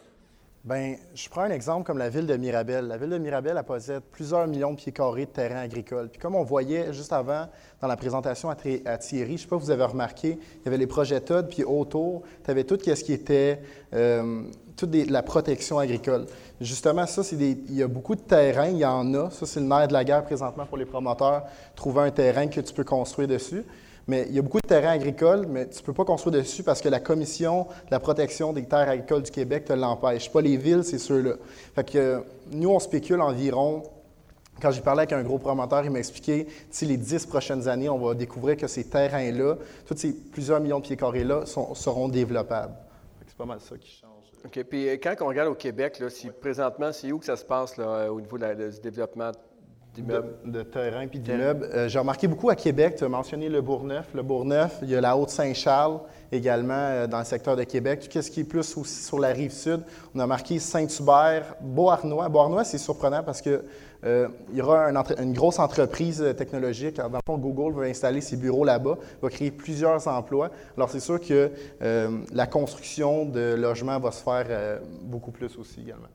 Bien, 0.65 0.95
je 1.13 1.29
prends 1.29 1.41
un 1.41 1.51
exemple 1.51 1.85
comme 1.85 1.99
la 1.99 2.09
ville 2.09 2.25
de 2.25 2.37
Mirabel. 2.37 2.87
La 2.87 2.97
ville 2.97 3.11
de 3.11 3.19
Mirabel, 3.19 3.57
elle 3.59 3.65
possède 3.65 4.01
plusieurs 4.13 4.47
millions 4.47 4.71
de 4.71 4.77
pieds 4.77 4.93
carrés 4.93 5.27
de 5.27 5.31
terrain 5.31 5.57
agricole. 5.57 6.09
Puis 6.09 6.21
comme 6.21 6.37
on 6.37 6.45
voyait 6.45 6.93
juste 6.93 7.13
avant 7.13 7.49
dans 7.81 7.89
la 7.89 7.97
présentation 7.97 8.49
à, 8.49 8.55
Thierry, 8.55 9.27
je 9.27 9.33
ne 9.33 9.37
sais 9.39 9.47
pas 9.49 9.59
si 9.59 9.65
vous 9.65 9.71
avez 9.73 9.83
remarqué, 9.83 10.39
il 10.39 10.65
y 10.65 10.69
avait 10.69 10.77
les 10.77 10.87
projets 10.87 11.21
TOD, 11.21 11.49
puis 11.49 11.65
autour, 11.65 12.23
tu 12.45 12.51
avais 12.53 12.63
tout 12.63 12.79
ce 12.81 13.03
qui 13.03 13.13
était 13.13 13.61
euh, 13.93 14.45
toute 14.77 14.95
la 14.95 15.25
protection 15.25 15.81
agricole. 15.81 16.27
Justement, 16.61 17.07
ça, 17.07 17.25
c'est 17.25 17.35
il 17.35 17.75
y 17.75 17.83
a 17.83 17.89
beaucoup 17.89 18.15
de 18.15 18.21
terrain, 18.21 18.69
il 18.69 18.79
y 18.79 18.85
en 18.85 19.13
a. 19.15 19.31
Ça, 19.31 19.47
c'est 19.47 19.59
le 19.59 19.67
nerf 19.67 19.89
de 19.89 19.93
la 19.93 20.05
guerre 20.05 20.23
présentement 20.23 20.67
pour 20.67 20.79
les 20.79 20.87
promoteurs, 20.87 21.43
trouver 21.75 22.03
un 22.03 22.11
terrain 22.13 22.47
que 22.47 22.61
tu 22.61 22.73
peux 22.73 22.85
construire 22.85 23.27
dessus. 23.27 23.65
Mais 24.09 24.27
il 24.29 24.35
y 24.35 24.39
a 24.39 24.43
beaucoup 24.43 24.61
de 24.61 24.67
terrains 24.67 24.93
agricoles, 24.93 25.47
mais 25.49 25.69
tu 25.69 25.79
ne 25.79 25.85
peux 25.85 25.93
pas 25.93 26.05
construire 26.05 26.37
dessus 26.37 26.63
parce 26.63 26.81
que 26.81 26.89
la 26.89 27.01
Commission 27.01 27.65
de 27.65 27.91
la 27.91 28.01
protection 28.01 28.53
des 28.53 28.65
terres 28.65 28.89
agricoles 28.89 29.23
du 29.23 29.31
Québec 29.31 29.65
te 29.67 29.73
l'empêche. 29.73 30.31
Pas 30.31 30.41
les 30.41 30.57
villes, 30.57 30.85
c'est 30.85 30.99
ceux-là. 30.99 31.35
Fait 31.75 31.89
que 31.89 32.23
nous, 32.51 32.71
on 32.71 32.81
spécule 32.81 33.21
environ. 33.21 33.85
Quand 34.61 34.71
j'ai 34.71 34.81
parlé 34.81 35.01
avec 35.01 35.13
un 35.13 35.23
gros 35.23 35.39
promoteur, 35.39 35.85
il 35.85 35.91
m'a 35.91 35.99
expliqué, 35.99 36.47
si 36.71 36.85
les 36.85 36.97
dix 36.97 37.27
prochaines 37.27 37.69
années, 37.69 37.89
on 37.89 37.99
va 37.99 38.15
découvrir 38.15 38.57
que 38.57 38.67
ces 38.67 38.85
terrains-là, 38.85 39.57
tous 39.87 39.97
ces 39.97 40.13
plusieurs 40.13 40.61
millions 40.61 40.79
de 40.79 40.85
pieds 40.85 40.97
carrés-là, 40.97 41.45
seront 41.47 42.09
développables. 42.09 42.75
C'est 43.27 43.37
pas 43.37 43.47
mal 43.47 43.61
ça 43.61 43.77
qui 43.77 43.91
change. 43.91 44.13
OK. 44.45 44.63
Puis 44.65 44.89
euh, 44.89 44.97
quand 45.03 45.15
on 45.21 45.29
regarde 45.29 45.49
au 45.49 45.55
Québec, 45.55 45.99
là, 46.01 46.11
si, 46.11 46.29
présentement, 46.29 46.93
c'est 46.93 47.13
où 47.13 47.19
que 47.19 47.25
ça 47.25 47.37
se 47.37 47.45
passe 47.45 47.77
là, 47.77 48.13
au 48.13 48.21
niveau 48.21 48.37
du 48.39 48.81
développement 48.83 49.33
de, 50.01 50.63
terrain 50.63 51.07
puis 51.07 51.19
d'immeubles. 51.19 51.69
Euh, 51.73 51.89
j'ai 51.89 51.99
remarqué 51.99 52.27
beaucoup 52.27 52.49
à 52.49 52.57
Québec, 52.57 52.97
tu 52.97 53.05
as 53.05 53.09
mentionné 53.09 53.49
le 53.49 53.61
Bourgneuf. 53.61 54.07
Le 54.15 54.23
Bourgneuf, 54.23 54.79
il 54.83 54.91
y 54.91 54.97
a 54.97 55.01
la 55.01 55.17
Haute-Saint-Charles 55.17 56.01
également 56.31 56.73
euh, 56.75 57.07
dans 57.07 57.19
le 57.19 57.25
secteur 57.25 57.57
de 57.57 57.65
Québec. 57.65 58.09
Qu'est-ce 58.11 58.31
qui 58.31 58.41
est 58.41 58.45
plus 58.45 58.77
aussi 58.77 59.03
sur 59.05 59.19
la 59.19 59.29
rive 59.29 59.53
sud? 59.53 59.83
On 60.15 60.21
a 60.21 60.27
marqué 60.27 60.59
Saint-Hubert, 60.59 61.57
Beauharnois. 61.61 62.29
Beauharnois, 62.31 62.65
c'est 62.65 62.79
surprenant 62.79 63.23
parce 63.23 63.43
qu'il 63.43 63.61
euh, 64.05 64.29
y 64.53 64.63
aura 64.63 64.91
une 65.19 65.35
grosse 65.35 65.59
entreprise 65.59 66.25
technologique. 66.39 66.97
Dans 66.97 67.09
le 67.09 67.19
fond, 67.27 67.37
Google 67.37 67.79
va 67.79 67.85
installer 67.85 68.23
ses 68.23 68.37
bureaux 68.37 68.65
là-bas, 68.65 68.97
va 69.21 69.29
créer 69.29 69.51
plusieurs 69.51 70.09
emplois. 70.09 70.51
Alors, 70.77 70.89
c'est 70.89 71.01
sûr 71.01 71.21
que 71.21 71.51
la 72.33 72.47
construction 72.47 73.27
de 73.27 73.55
logements 73.55 73.99
va 73.99 74.11
se 74.11 74.23
faire 74.23 74.81
beaucoup 75.03 75.31
plus 75.31 75.57
aussi 75.59 75.83
également. 75.83 76.09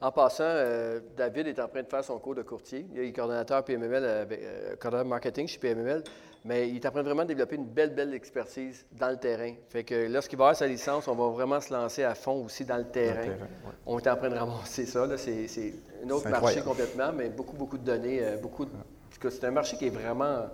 En 0.00 0.12
passant, 0.12 0.44
euh, 0.44 1.00
David 1.16 1.48
est 1.48 1.60
en 1.60 1.68
train 1.68 1.82
de 1.82 1.88
faire 1.88 2.04
son 2.04 2.18
cours 2.18 2.34
de 2.34 2.42
courtier. 2.42 2.86
Il 2.94 3.00
est 3.00 3.12
coordonnateur 3.12 3.64
PMML, 3.64 4.04
avec, 4.04 4.40
euh, 4.42 4.76
coordonnateur 4.76 5.08
marketing 5.08 5.46
chez 5.46 5.58
PMML, 5.58 6.02
mais 6.44 6.68
il 6.68 6.76
est 6.76 6.86
en 6.86 6.90
train 6.90 7.02
de 7.02 7.06
vraiment 7.06 7.24
développer 7.24 7.56
une 7.56 7.66
belle, 7.66 7.94
belle 7.94 8.14
expertise 8.14 8.84
dans 8.92 9.10
le 9.10 9.16
terrain. 9.16 9.54
Fait 9.68 9.84
que 9.84 10.06
lorsqu'il 10.08 10.38
va 10.38 10.44
avoir 10.46 10.56
sa 10.56 10.66
licence, 10.66 11.08
on 11.08 11.14
va 11.14 11.28
vraiment 11.28 11.60
se 11.60 11.72
lancer 11.72 12.04
à 12.04 12.14
fond 12.14 12.44
aussi 12.44 12.64
dans 12.64 12.76
le 12.76 12.84
terrain. 12.84 13.34
On 13.86 13.98
est 13.98 14.08
en 14.08 14.16
train 14.16 14.30
de 14.30 14.36
ramasser 14.36 14.86
ça. 14.86 15.06
C'est, 15.16 15.74
un 16.04 16.10
autre 16.10 16.28
marché 16.28 16.60
complètement, 16.60 17.12
mais 17.12 17.28
beaucoup, 17.28 17.56
beaucoup 17.56 17.78
de 17.78 17.84
données. 17.84 18.22
Euh, 18.22 18.36
beaucoup 18.36 18.66
C'est 19.28 19.44
un 19.44 19.50
marché 19.50 19.76
qui 19.76 19.86
est 19.86 19.90
vraiment 19.90 20.46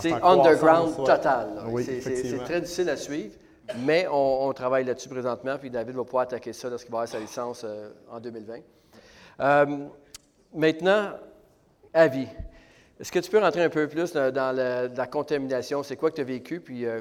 c'est 0.00 0.12
underground 0.12 0.96
total. 0.96 1.48
c'est 1.82 2.38
très 2.44 2.60
difficile 2.60 2.90
à 2.90 2.96
suivre. 2.96 3.34
Mais 3.78 4.06
on, 4.10 4.52
travaille 4.52 4.84
là-dessus 4.84 5.08
présentement, 5.08 5.56
puis 5.58 5.70
David 5.70 5.96
va 5.96 6.04
pouvoir 6.04 6.22
attaquer 6.24 6.52
ça 6.52 6.68
lorsqu'il 6.68 6.92
va 6.92 6.98
avoir 6.98 7.08
sa 7.08 7.18
licence 7.18 7.62
euh, 7.64 7.90
en 8.10 8.20
2020. 8.20 8.58
Euh, 9.40 9.86
maintenant, 10.54 11.10
avis. 11.92 12.28
Est-ce 12.98 13.12
que 13.12 13.18
tu 13.18 13.30
peux 13.30 13.38
rentrer 13.38 13.64
un 13.64 13.68
peu 13.68 13.88
plus 13.88 14.12
dans, 14.12 14.56
la, 14.56 15.06
contamination? 15.06 15.82
C'est 15.82 15.96
quoi 15.96 16.10
que 16.10 16.16
tu 16.16 16.20
as 16.22 16.24
vécu, 16.24 16.60
puis 16.60 16.86
euh, 16.86 17.00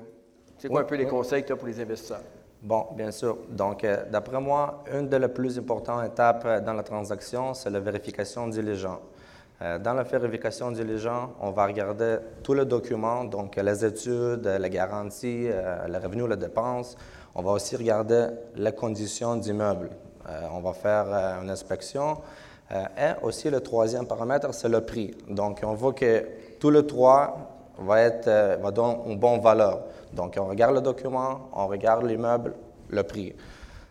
c'est 0.58 0.68
quoi 0.68 0.82
un 0.82 0.86
peu 0.86 0.96
les 0.96 1.08
conseils 1.08 1.44
que 1.44 1.48
tu 1.48 1.54
as 1.54 1.56
pour 1.56 1.68
les 1.68 1.80
investisseurs? 1.80 2.24
Bon, 2.62 2.88
bien 2.94 3.12
sûr. 3.12 3.38
Donc, 3.50 3.86
d'après 4.10 4.42
moi, 4.42 4.84
une 4.92 5.08
des 5.08 5.28
plus 5.28 5.60
importantes 5.60 6.04
étapes 6.06 6.66
dans 6.66 6.74
la 6.74 6.84
transaction, 6.84 7.54
c'est 7.54 7.70
la 7.70 7.80
vérification 7.80 8.48
diligente. 8.48 9.02
Euh, 9.62 9.80
dans 9.80 9.94
la 9.94 10.04
vérification 10.04 10.70
diligente, 10.72 11.32
on 11.40 11.52
va 11.52 11.66
regarder 11.66 12.18
tous 12.44 12.54
les 12.54 12.66
documents, 12.66 13.24
donc 13.24 13.56
les 13.56 13.86
études, 13.86 14.46
les 14.60 14.70
garanties, 14.70 15.48
euh, 15.50 15.88
les 15.88 15.98
revenus, 15.98 16.28
les 16.28 16.36
dépenses. 16.36 16.98
On 17.36 17.42
va 17.42 17.52
aussi 17.52 17.78
regarder 17.78 18.28
les 18.56 18.74
conditions 18.74 19.38
d'immeuble. 19.38 19.92
Euh, 20.28 20.48
on 20.52 20.60
va 20.60 20.74
faire 20.74 21.06
une 21.42 21.50
inspection. 21.50 22.18
et 22.72 23.14
aussi, 23.22 23.50
le 23.50 23.62
troisième 23.62 24.08
paramètre, 24.08 24.54
c'est 24.54 24.68
le 24.68 24.82
prix. 24.82 25.16
Donc, 25.30 25.62
on 25.64 25.76
voit 25.76 25.94
que 25.94 26.26
tous 26.60 26.72
les 26.72 26.86
trois 26.86 27.38
va, 27.78 28.02
être, 28.02 28.60
va 28.60 28.72
donner 28.72 28.98
une 29.06 29.20
bonne 29.20 29.40
valeur. 29.40 29.84
Donc, 30.12 30.36
on 30.40 30.48
regarde 30.48 30.74
le 30.74 30.82
document, 30.82 31.50
on 31.54 31.68
regarde 31.68 32.06
l'immeuble, 32.06 32.56
le 32.90 33.04
prix. 33.04 33.36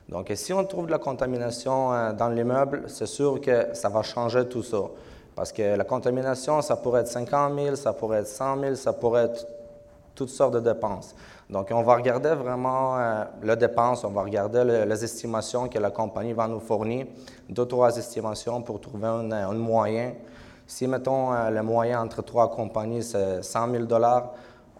Donc, 0.09 0.31
si 0.35 0.53
on 0.53 0.65
trouve 0.65 0.87
de 0.87 0.91
la 0.91 0.99
contamination 0.99 2.13
dans 2.15 2.29
l'immeuble, 2.29 2.85
c'est 2.89 3.07
sûr 3.07 3.41
que 3.41 3.69
ça 3.75 3.89
va 3.89 4.03
changer 4.03 4.47
tout 4.49 4.65
ça. 4.65 4.89
Parce 5.35 5.53
que 5.53 5.77
la 5.77 5.85
contamination, 5.85 6.63
ça 6.63 6.77
pourrait 6.77 7.01
être 7.03 7.09
50 7.09 7.59
000, 7.59 7.77
ça 7.77 7.93
pourrait 7.93 8.19
être 8.21 8.29
100 8.29 8.61
000, 8.61 8.75
ça 8.77 8.93
pourrait 8.93 9.25
être 9.25 9.47
toutes 10.15 10.29
sortes 10.29 10.55
de 10.55 10.61
dépenses. 10.61 11.15
Donc, 11.51 11.69
on 11.73 11.83
va 11.83 11.97
regarder 11.97 12.31
vraiment 12.35 12.97
euh, 12.99 13.25
les 13.43 13.57
dépenses, 13.57 14.05
on 14.05 14.11
va 14.11 14.23
regarder 14.23 14.65
les 14.87 15.05
estimations 15.05 15.69
que 15.69 15.79
la 15.79 15.91
compagnie 15.91 16.33
va 16.33 16.47
nous 16.47 16.61
fournir, 16.61 17.07
deux, 17.49 17.67
trois 17.67 17.97
estimations 17.97 18.63
pour 18.63 18.81
trouver 18.81 19.09
un, 19.09 19.53
moyen. 19.55 20.13
Si, 20.67 20.87
mettons, 20.87 21.35
euh, 21.35 21.51
le 21.51 21.63
moyen 21.63 22.01
entre 22.01 22.23
trois 22.23 22.51
compagnies, 22.51 23.03
c'est 23.03 23.43
100 23.43 23.71
000 23.73 23.85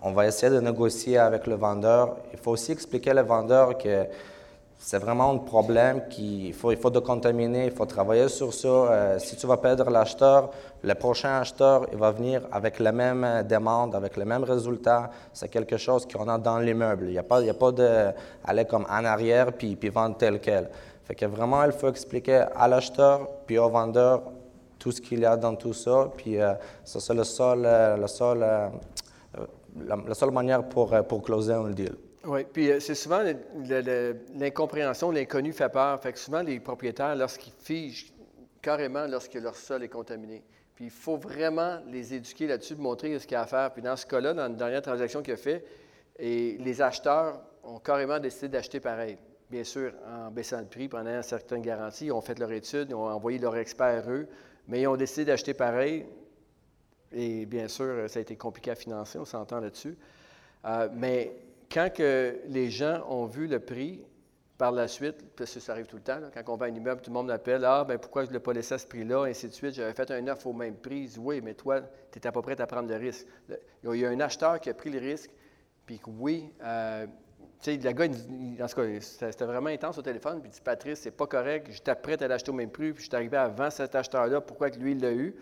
on 0.07 0.13
va 0.13 0.27
essayer 0.27 0.53
de 0.53 0.61
négocier 0.61 1.17
avec 1.17 1.47
le 1.47 1.55
vendeur. 1.55 2.17
Il 2.33 2.39
faut 2.39 2.51
aussi 2.51 2.73
expliquer 2.73 3.19
au 3.19 3.25
vendeur 3.25 3.79
que 3.79 4.07
c'est 4.87 4.99
vraiment 4.99 5.31
un 5.33 5.39
problème 5.39 6.09
qu'il 6.11 6.53
faut, 6.53 6.71
il 6.71 6.77
faut 6.77 6.91
décontaminer, 6.91 7.65
il 7.65 7.71
faut 7.71 7.87
travailler 7.87 8.29
sur 8.29 8.53
ça. 8.53 8.69
Euh, 8.69 9.19
si 9.19 9.35
tu 9.35 9.47
vas 9.47 9.57
perdre 9.57 9.89
l'acheteur, 9.89 10.51
le 10.83 10.95
prochain 10.95 11.41
acheteur, 11.41 11.87
il 11.91 11.97
va 11.97 12.11
venir 12.11 12.43
avec 12.53 12.79
la 12.81 12.93
même 12.93 13.25
euh, 13.25 13.43
demande, 13.43 13.95
avec 13.95 14.19
le 14.19 14.27
même 14.27 14.45
résultat. 14.45 15.09
C'est 15.33 15.49
quelque 15.49 15.79
chose 15.79 16.07
qu'on 16.07 16.29
a 16.29 16.37
dans 16.37 16.59
l'immeuble. 16.59 17.07
Il 17.07 17.13
n'y 17.13 17.19
a 17.19 17.23
pas, 17.23 17.41
a 17.41 17.55
pas 17.55 17.73
d'aller 17.73 18.67
comme 18.67 18.85
en 18.91 19.05
arrière 19.07 19.55
puis, 19.55 19.75
puis 19.75 19.89
vendre 19.89 20.19
tel 20.19 20.39
quel. 20.39 20.69
Fait 21.05 21.15
que 21.15 21.25
vraiment, 21.25 21.65
il 21.65 21.73
faut 21.73 21.89
expliquer 21.89 22.45
à 22.55 22.69
l'acheteur 22.69 23.27
puis 23.47 23.57
au 23.57 23.71
vendeur 23.71 24.21
tout 24.79 24.93
ce 24.93 25.01
qu'il 25.01 25.21
y 25.21 25.25
a 25.25 25.35
dans 25.39 25.57
tout 25.57 25.73
ça. 25.73 26.11
Puis 26.15 26.39
euh, 26.39 26.53
ça, 26.85 27.01
c'est 27.01 27.15
le 27.15 27.25
seul, 27.25 27.63
le 27.99 28.07
seul, 28.07 28.39
la, 28.39 30.15
seule 30.15 30.31
manière 30.31 30.63
pour, 30.63 30.91
pour 31.09 31.23
closer 31.23 31.55
un 31.55 31.71
deal. 31.71 31.97
Oui, 32.27 32.45
puis 32.51 32.71
euh, 32.71 32.81
c'est 32.81 32.95
souvent 32.95 33.23
l'incompréhension, 34.35 35.11
l'inconnu 35.11 35.53
fait 35.53 35.69
peur. 35.69 36.01
Fait 36.01 36.13
que 36.13 36.19
souvent, 36.19 36.43
les 36.43 36.59
propriétaires, 36.59 37.15
lorsqu'ils 37.15 37.53
figent 37.53 38.13
carrément 38.63 39.07
lorsque 39.07 39.35
leur 39.35 39.57
sol 39.57 39.83
est 39.83 39.89
contaminé. 39.89 40.43
Puis 40.75 40.87
il 40.87 40.91
faut 40.91 41.19
vraiment 41.19 41.81
les 41.87 42.15
éduquer 42.15 42.47
là-dessus, 42.47 42.75
de 42.75 42.81
montrer 42.81 43.19
ce 43.19 43.27
qu'il 43.27 43.35
y 43.35 43.37
a 43.37 43.43
à 43.43 43.47
faire. 43.47 43.73
Puis 43.73 43.83
dans 43.83 43.97
ce 43.97 44.07
cas-là, 44.07 44.33
dans 44.33 44.43
la 44.43 44.49
dernière 44.49 44.83
transaction 44.83 45.23
qu'il 45.23 45.35
a 45.35 45.37
fait, 45.37 45.65
et 46.19 46.57
les 46.59 46.81
acheteurs 46.81 47.41
ont 47.63 47.79
carrément 47.79 48.19
décidé 48.19 48.49
d'acheter 48.49 48.81
pareil. 48.81 49.19
Bien 49.51 49.65
sûr, 49.65 49.93
en 50.07 50.31
baissant 50.31 50.61
le 50.61 50.67
prix, 50.67 50.89
pendant 50.89 51.23
certaines 51.23 51.61
garanties, 51.61 52.07
ils 52.07 52.13
ont 52.13 52.23
fait 52.23 52.39
leur 52.39 52.51
étude, 52.53 52.89
ils 52.89 52.95
ont 52.95 53.07
envoyé 53.07 53.39
leur 53.39 53.57
expert 53.57 54.11
eux, 54.11 54.27
mais 54.67 54.81
ils 54.81 54.87
ont 54.87 54.97
décidé 54.97 55.27
d'acheter 55.27 55.55
pareil. 55.55 56.07
Et 57.13 57.47
bien 57.47 57.69
sûr, 57.69 58.09
ça 58.09 58.19
a 58.19 58.23
été 58.23 58.37
compliqué 58.37 58.71
à 58.71 58.75
financer, 58.75 59.19
on 59.19 59.25
s'entend 59.25 59.61
là-dessus. 59.61 59.97
Euh, 60.65 60.89
mais 60.93 61.37
quand 61.75 61.93
que 61.93 62.41
les 62.47 62.71
gens 62.71 63.05
ont 63.09 63.27
vu 63.27 63.49
le 63.49 63.59
prix, 63.59 64.01
par 64.57 64.71
la 64.71 64.87
suite, 64.87 65.17
parce 65.37 65.53
que 65.53 65.61
ça 65.61 65.73
arrive 65.73 65.87
tout 65.87 65.97
le 65.97 66.03
temps, 66.03 66.21
quand 66.33 66.53
on 66.53 66.57
vend 66.57 66.67
un 66.67 66.75
immeuble, 66.75 67.01
tout 67.01 67.11
le 67.11 67.15
monde 67.15 67.27
m'appelle 67.27 67.65
Ah, 67.65 67.85
ben 67.85 67.99
pourquoi 67.99 68.25
je 68.25 68.29
ne 68.29 68.35
l'ai 68.35 68.41
pas 68.41 68.53
laissé 68.53 68.75
à 68.75 68.79
ce 68.79 68.87
prix-là, 68.87 69.25
ainsi 69.25 69.49
de 69.49 69.53
suite. 69.53 69.75
J'avais 69.75 69.93
fait 69.93 70.11
un 70.11 70.27
offre 70.29 70.47
au 70.47 70.53
même 70.53 70.77
prix. 70.77 71.13
oui, 71.19 71.41
mais 71.43 71.55
toi, 71.55 71.81
tu 71.81 72.19
n'étais 72.19 72.31
pas 72.31 72.41
prêt 72.41 72.61
à 72.61 72.67
prendre 72.67 72.89
le 72.89 72.97
risque. 72.97 73.27
Il 73.83 73.97
y 73.97 74.07
a 74.07 74.09
un 74.09 74.21
acheteur 74.21 74.61
qui 74.61 74.71
a 74.71 74.75
pris 74.75 74.91
le 74.91 75.01
risque, 75.01 75.31
puis 75.85 76.01
oui, 76.07 76.53
euh, 76.63 77.07
tu 77.61 77.73
sais, 77.73 77.77
le 77.77 77.93
gars, 77.93 78.07
en 78.07 78.69
tout 78.69 78.77
cas, 78.77 79.01
c'était 79.01 79.45
vraiment 79.45 79.71
intense 79.71 79.99
au 79.99 80.03
téléphone, 80.03 80.41
puis 80.41 80.51
il 80.51 80.55
dit 80.55 80.61
Patrice, 80.61 81.01
c'est 81.01 81.11
pas 81.11 81.27
correct, 81.27 81.69
j'étais 81.71 81.95
prêt 81.95 82.23
à 82.23 82.29
l'acheter 82.29 82.51
au 82.51 82.55
même 82.55 82.71
prix, 82.71 82.93
puis 82.93 83.03
je 83.03 83.09
suis 83.09 83.17
arrivé 83.17 83.37
avant 83.37 83.71
cet 83.71 83.95
acheteur-là, 83.95 84.41
pourquoi 84.41 84.71
que 84.71 84.79
lui, 84.79 84.93
il 84.93 85.01
l'a 85.01 85.13
eu 85.13 85.35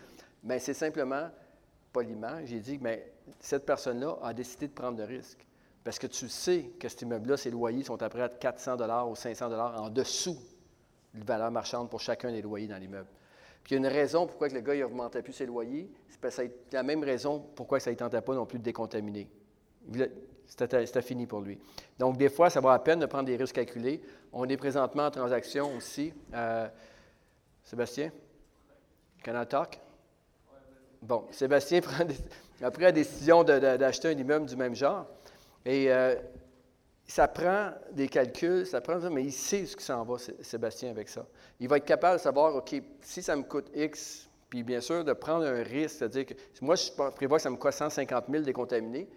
Bien, 0.43 0.59
c'est 0.59 0.75
simplement, 0.75 1.29
poliment, 1.93 2.41
j'ai 2.45 2.61
dit 2.61 2.79
Mais 2.81 3.13
cette 3.39 3.67
personne-là 3.67 4.17
a 4.23 4.33
décidé 4.33 4.69
de 4.69 4.73
prendre 4.73 4.99
le 4.99 5.05
risque. 5.05 5.47
Parce 5.85 5.99
que 5.99 6.07
tu 6.07 6.29
sais 6.29 6.71
que 6.79 6.89
cet 6.89 7.03
immeuble-là, 7.03 7.37
ses 7.37 7.51
loyers 7.51 7.83
sont 7.83 8.01
à 8.03 8.09
près 8.09 8.31
400 8.39 8.77
ou 9.09 9.17
500 9.17 9.53
en 9.53 9.91
dessous 9.91 10.39
de 11.15 11.21
la 11.21 11.25
valeur 11.25 11.51
marchande 11.51 11.91
pour 11.91 12.01
chacun 12.01 12.31
des 12.31 12.43
loyers 12.43 12.69
dans 12.69 12.79
l'immeuble. 12.79 13.09
Puis 13.63 13.75
il 13.75 13.81
y 13.81 13.85
a 13.85 13.89
une 13.89 13.93
raison 13.93 14.27
pourquoi 14.27 14.49
le 14.49 14.61
gars 14.61 14.75
n'augmentait 14.75 15.23
plus 15.23 15.33
ses 15.33 15.47
loyers. 15.47 15.91
C'est 16.09 16.21
parce 16.21 16.37
que 16.37 16.43
c'est 16.43 16.73
la 16.73 16.83
même 16.83 17.03
raison 17.03 17.41
pourquoi 17.55 17.81
ça 17.81 17.91
ne 17.91 17.97
tentait 17.97 18.21
pas 18.21 18.35
non 18.35 18.47
plus 18.47 18.59
de 18.59 18.65
décontaminer. 18.65 19.29
C'était 20.47 21.03
fini 21.03 21.27
pour 21.27 21.41
lui. 21.41 21.59
Donc, 21.99 22.17
des 22.17 22.29
fois, 22.29 22.51
ça 22.51 22.61
vaut 22.61 22.69
la 22.69 22.79
peine 22.79 23.01
de 23.01 23.07
prendre 23.07 23.25
des 23.25 23.37
risques 23.37 23.55
calculés. 23.55 24.03
On 24.33 24.49
est 24.49 24.57
présentement 24.57 25.07
en 25.07 25.11
transaction 25.11 25.75
aussi. 25.77 26.13
Euh, 26.35 26.69
Sébastien? 27.65 28.11
Canal 29.23 29.49
Talk? 29.49 29.81
Bon, 31.01 31.27
Sébastien 31.31 31.81
prend 31.83 32.05
a 32.63 32.71
pris 32.71 32.83
la 32.83 32.93
décision 32.93 33.43
d'acheter 33.43 34.09
un 34.09 34.13
immeuble 34.13 34.47
du 34.47 34.57
même 34.57 34.75
genre. 34.75 35.07
Et 35.65 35.93
euh, 35.93 36.17
ça 37.07 37.29
prend 37.29 37.71
des 37.93 38.09
calculs, 38.09 38.67
ça 38.67 38.81
prend 38.81 38.99
mais 39.11 39.25
il 39.25 39.33
sait 39.33 39.67
ce 39.67 39.77
qui 39.77 39.85
s'en 39.85 40.05
va, 40.05 40.17
Sébastien, 40.41 40.91
avec 40.91 41.09
ça. 41.09 41.27
Il 41.61 41.69
va 41.69 41.77
être 41.77 41.85
capable 41.85 42.17
de 42.17 42.23
savoir, 42.23 42.55
OK, 42.57 42.75
si 43.01 43.23
ça 43.23 43.37
me 43.37 43.43
coûte 43.43 43.71
X, 43.75 44.29
puis 44.49 44.63
bien 44.63 44.81
sûr, 44.81 45.05
de 45.05 45.13
prendre 45.13 45.45
un 45.45 45.63
risque, 45.63 45.97
c'est-à-dire 45.99 46.27
que 46.27 46.35
moi, 46.61 46.75
je 46.75 46.91
prévois 46.93 47.39
que 47.39 47.43
ça 47.43 47.51
me 47.51 47.57
coûte 47.57 47.73
150 47.73 48.25
000 48.31 48.45
décontaminés, 48.45 49.09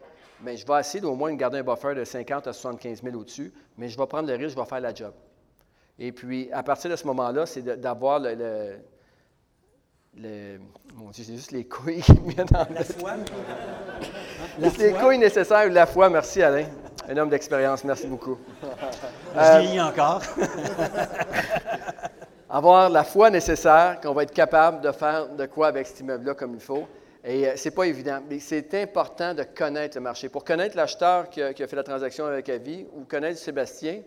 mais 0.41 0.57
je 0.57 0.65
vais 0.65 0.79
essayer 0.79 1.01
d'au 1.01 1.15
moins 1.15 1.33
garder 1.35 1.59
un 1.59 1.63
buffer 1.63 1.95
de 1.95 2.03
50 2.03 2.47
à 2.47 2.53
75 2.53 3.01
000 3.01 3.15
au-dessus, 3.15 3.53
mais 3.77 3.89
je 3.89 3.97
vais 3.97 4.07
prendre 4.07 4.27
le 4.27 4.35
risque, 4.35 4.55
je 4.55 4.61
vais 4.61 4.67
faire 4.67 4.81
la 4.81 4.93
job. 4.93 5.13
Et 5.97 6.11
puis, 6.11 6.49
à 6.51 6.63
partir 6.63 6.91
de 6.91 6.95
ce 6.95 7.07
moment-là, 7.07 7.45
c'est 7.45 7.61
d'avoir 7.61 8.19
le, 8.19 8.77
Mon 10.17 11.09
Dieu, 11.11 11.23
j'ai 11.27 11.35
juste 11.35 11.51
les 11.51 11.65
couilles 11.65 12.01
qui 12.01 12.13
me 12.13 12.31
viennent 12.31 12.47
en 12.55 12.65
La 12.73 12.83
foi. 12.83 13.11
les 14.79 14.93
couilles 14.93 15.17
nécessaires, 15.17 15.69
la 15.69 15.85
foi. 15.85 16.09
Merci, 16.09 16.41
Alain. 16.41 16.65
Un 17.07 17.17
homme 17.17 17.29
d'expérience, 17.29 17.83
merci 17.83 18.07
beaucoup. 18.07 18.37
Je 19.35 19.59
vieillis 19.59 19.81
encore. 19.81 20.21
avoir 22.49 22.89
la 22.89 23.03
foi 23.03 23.29
nécessaire, 23.29 23.99
qu'on 24.01 24.13
va 24.13 24.23
être 24.23 24.33
capable 24.33 24.79
de 24.79 24.91
faire 24.93 25.27
de 25.27 25.45
quoi 25.45 25.67
avec 25.67 25.87
cet 25.87 25.99
immeuble-là 25.99 26.35
comme 26.35 26.53
il 26.53 26.61
faut. 26.61 26.87
Et 27.23 27.47
euh, 27.47 27.57
ce 27.57 27.67
n'est 27.67 27.75
pas 27.75 27.85
évident, 27.85 28.19
mais 28.29 28.39
c'est 28.39 28.73
important 28.75 29.33
de 29.33 29.43
connaître 29.43 29.97
le 29.97 30.01
marché. 30.01 30.29
Pour 30.29 30.45
connaître 30.45 30.77
l'acheteur 30.77 31.29
qui, 31.29 31.41
a 31.41 31.53
fait 31.53 31.75
la 31.75 31.83
transaction 31.83 32.25
avec 32.25 32.47
Avis 32.47 32.85
ou 32.95 33.03
connaître 33.03 33.39
Sébastien, 33.39 34.01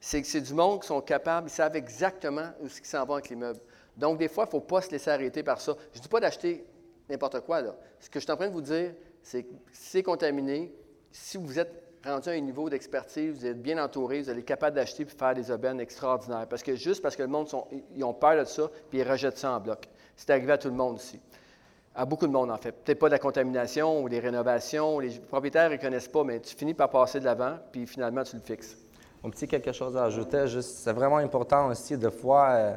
c'est 0.00 0.20
que 0.20 0.26
c'est 0.26 0.40
du 0.40 0.52
monde 0.52 0.80
qui 0.80 0.88
sont 0.88 1.00
capables, 1.00 1.48
ils 1.48 1.52
savent 1.52 1.76
exactement 1.76 2.48
où 2.60 2.68
ce 2.68 2.80
qui 2.80 2.88
s'en 2.88 3.04
va 3.04 3.14
avec 3.14 3.28
l'immeuble. 3.28 3.60
Donc, 3.96 4.18
des 4.18 4.28
fois, 4.28 4.44
il 4.44 4.48
ne 4.48 4.50
faut 4.50 4.60
pas 4.60 4.80
se 4.80 4.90
laisser 4.90 5.10
arrêter 5.10 5.42
par 5.42 5.60
ça. 5.60 5.74
Je 5.92 5.98
ne 5.98 6.02
dis 6.02 6.08
pas 6.08 6.20
d'acheter 6.20 6.66
n'importe 7.08 7.40
quoi. 7.40 7.62
Là. 7.62 7.74
Ce 7.98 8.10
que 8.10 8.20
je 8.20 8.24
suis 8.24 8.32
en 8.32 8.36
train 8.36 8.48
de 8.48 8.52
vous 8.52 8.60
dire, 8.60 8.92
c'est 9.22 9.44
que 9.44 9.52
si 9.72 9.90
c'est 9.90 10.02
contaminé, 10.02 10.74
si 11.10 11.36
vous 11.38 11.58
êtes 11.58 11.82
rendu 12.04 12.28
à 12.28 12.32
un 12.32 12.40
niveau 12.40 12.68
d'expertise, 12.68 13.38
vous 13.38 13.46
êtes 13.46 13.60
bien 13.60 13.82
entouré, 13.82 14.22
vous 14.22 14.30
allez 14.30 14.40
être 14.40 14.46
capable 14.46 14.76
d'acheter 14.76 15.02
et 15.02 15.06
faire 15.06 15.34
des 15.34 15.50
aubaines 15.50 15.80
extraordinaires. 15.80 16.46
Parce 16.48 16.62
que 16.62 16.76
juste 16.76 17.02
parce 17.02 17.16
que 17.16 17.22
le 17.22 17.28
monde, 17.28 17.48
ils 17.94 18.04
ont 18.04 18.14
peur 18.14 18.38
de 18.38 18.44
ça, 18.44 18.70
puis 18.90 19.00
ils 19.00 19.08
rejettent 19.08 19.38
ça 19.38 19.52
en 19.52 19.60
bloc. 19.60 19.88
C'est 20.14 20.30
arrivé 20.30 20.52
à 20.52 20.58
tout 20.58 20.68
le 20.68 20.74
monde 20.74 20.98
ici. 20.98 21.20
À 21.94 22.04
beaucoup 22.04 22.26
de 22.26 22.32
monde, 22.32 22.50
en 22.50 22.58
fait. 22.58 22.72
Peut-être 22.72 22.98
pas 22.98 23.08
de 23.08 23.12
la 23.12 23.18
contamination 23.18 24.02
ou 24.02 24.08
des 24.08 24.20
rénovations. 24.20 24.98
Les 24.98 25.18
propriétaires 25.18 25.70
ne 25.70 25.76
connaissent 25.76 26.08
pas, 26.08 26.24
mais 26.24 26.40
tu 26.40 26.54
finis 26.54 26.74
par 26.74 26.90
passer 26.90 27.20
de 27.20 27.24
l'avant, 27.24 27.58
puis 27.72 27.86
finalement, 27.86 28.22
tu 28.22 28.36
le 28.36 28.42
fixes. 28.42 28.76
Un 29.24 29.30
petit 29.30 29.48
quelque 29.48 29.72
chose 29.72 29.96
à 29.96 30.04
ajouter, 30.04 30.44
c'est 30.60 30.92
vraiment 30.92 31.16
important 31.16 31.68
aussi, 31.68 31.96
de 31.96 32.10
fois, 32.10 32.76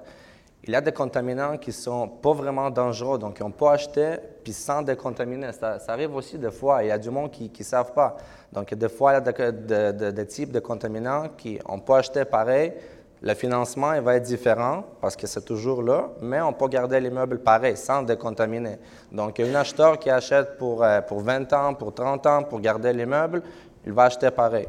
il 0.63 0.71
y 0.71 0.75
a 0.75 0.81
des 0.81 0.91
contaminants 0.91 1.57
qui 1.57 1.69
ne 1.69 1.75
sont 1.75 2.07
pas 2.07 2.33
vraiment 2.33 2.69
dangereux, 2.69 3.17
donc 3.17 3.39
on 3.41 3.51
peut 3.51 3.67
acheter 3.67 4.17
puis 4.43 4.51
sans 4.51 4.81
décontaminer. 4.81 5.51
Ça, 5.53 5.77
arrive 5.87 6.13
aussi 6.15 6.37
des 6.37 6.51
fois, 6.51 6.83
il 6.83 6.87
y 6.87 6.91
a 6.91 6.97
du 6.97 7.09
monde 7.09 7.31
qui 7.31 7.51
ne 7.57 7.63
savent 7.63 7.93
pas. 7.93 8.17
Donc, 8.51 8.73
des 8.73 8.89
fois, 8.89 9.13
il 9.13 9.69
y 9.69 9.73
a 9.73 9.91
des 10.11 10.27
types 10.27 10.51
de 10.51 10.59
contaminants 10.59 11.27
qu'on 11.41 11.79
peut 11.79 11.93
acheter 11.93 12.25
pareil. 12.25 12.73
Le 13.21 13.33
financement 13.33 13.93
il 13.93 14.01
va 14.01 14.15
être 14.15 14.23
différent 14.23 14.83
parce 15.01 15.15
que 15.17 15.27
c'est 15.27 15.43
toujours 15.43 15.83
là, 15.83 16.09
mais 16.21 16.39
on 16.39 16.53
peut 16.53 16.67
garder 16.69 17.01
l'immeuble 17.01 17.39
pareil, 17.39 17.75
sans 17.75 18.01
décontaminer. 18.01 18.77
Donc, 19.11 19.39
un 19.39 19.55
acheteur 19.55 19.99
qui 19.99 20.09
achète 20.09 20.57
pour, 20.57 20.83
euh, 20.83 21.01
pour 21.01 21.21
20 21.21 21.51
ans, 21.53 21.73
pour 21.73 21.93
30 21.93 22.25
ans, 22.27 22.43
pour 22.43 22.61
garder 22.61 22.93
l'immeuble, 22.93 23.43
il 23.85 23.91
va 23.91 24.03
acheter 24.03 24.31
pareil. 24.31 24.67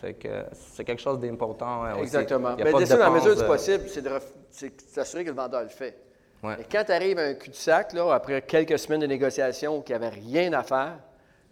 Que 0.00 0.44
c'est 0.52 0.84
quelque 0.84 1.02
chose 1.02 1.18
d'important 1.18 1.82
aussi. 1.92 2.02
Exactement. 2.02 2.54
Mais 2.56 2.72
bien 2.72 2.86
sûr, 2.86 2.98
la 2.98 3.10
mesure 3.10 3.36
du 3.36 3.44
possible, 3.44 3.84
c'est 3.88 4.02
de 4.02 4.10
s'assurer 4.88 5.24
que 5.24 5.30
le 5.30 5.36
vendeur 5.36 5.62
le 5.62 5.68
fait. 5.68 5.98
Et 6.44 6.64
quand 6.70 6.84
tu 6.84 6.92
arrives 6.92 7.18
à 7.18 7.22
un 7.22 7.34
cul-de-sac, 7.34 7.94
après 7.94 8.42
quelques 8.42 8.78
semaines 8.78 9.00
de 9.00 9.06
négociation 9.06 9.78
où 9.78 9.84
il 9.86 9.90
n'y 9.90 9.94
avait 9.94 10.08
rien 10.08 10.52
à 10.52 10.62
faire, 10.62 10.98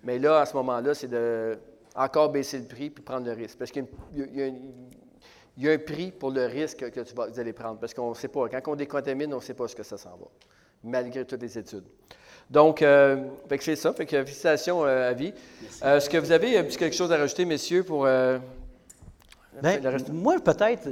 mais 0.04 0.18
là, 0.18 0.40
à 0.40 0.46
ce 0.46 0.54
moment-là, 0.56 0.94
c'est 0.94 1.08
de 1.08 1.58
encore 1.96 2.30
baisser 2.30 2.58
le 2.58 2.66
prix 2.66 2.90
puis 2.90 3.02
prendre 3.02 3.26
le 3.26 3.32
risque. 3.32 3.58
Parce 3.58 3.70
qu'il 3.70 3.86
y, 4.14 5.68
a 5.68 5.72
un 5.72 5.78
prix 5.78 6.12
pour 6.12 6.30
le 6.30 6.46
risque 6.46 6.90
que 6.90 7.00
tu 7.00 7.14
vas, 7.14 7.26
vous 7.26 7.40
allez 7.40 7.52
prendre. 7.52 7.80
Parce 7.80 7.94
qu'on 7.94 8.10
ne 8.10 8.14
sait 8.14 8.28
pas. 8.28 8.48
Quand 8.48 8.72
on 8.72 8.76
décontamine, 8.76 9.32
on 9.32 9.38
ne 9.38 9.42
sait 9.42 9.54
pas 9.54 9.66
ce 9.66 9.74
que 9.74 9.82
ça 9.82 9.96
s'en 9.96 10.10
va, 10.10 10.26
malgré 10.84 11.24
toutes 11.24 11.42
les 11.42 11.58
études. 11.58 11.86
Donc, 12.50 12.82
euh, 12.82 13.16
c'est 13.60 13.76
ça. 13.76 13.92
Fait 13.92 14.06
que 14.06 14.22
félicitations 14.24 14.84
euh, 14.84 15.10
à 15.10 15.12
vie. 15.12 15.32
Euh, 15.84 15.96
est-ce 15.96 16.08
que 16.08 16.16
vous 16.16 16.30
avez 16.30 16.66
quelque 16.68 16.94
chose 16.94 17.10
à 17.12 17.16
rajouter, 17.16 17.44
messieurs, 17.44 17.82
pour 17.82 18.04
ben, 19.62 19.80
moi, 20.12 20.36
peut-être, 20.38 20.88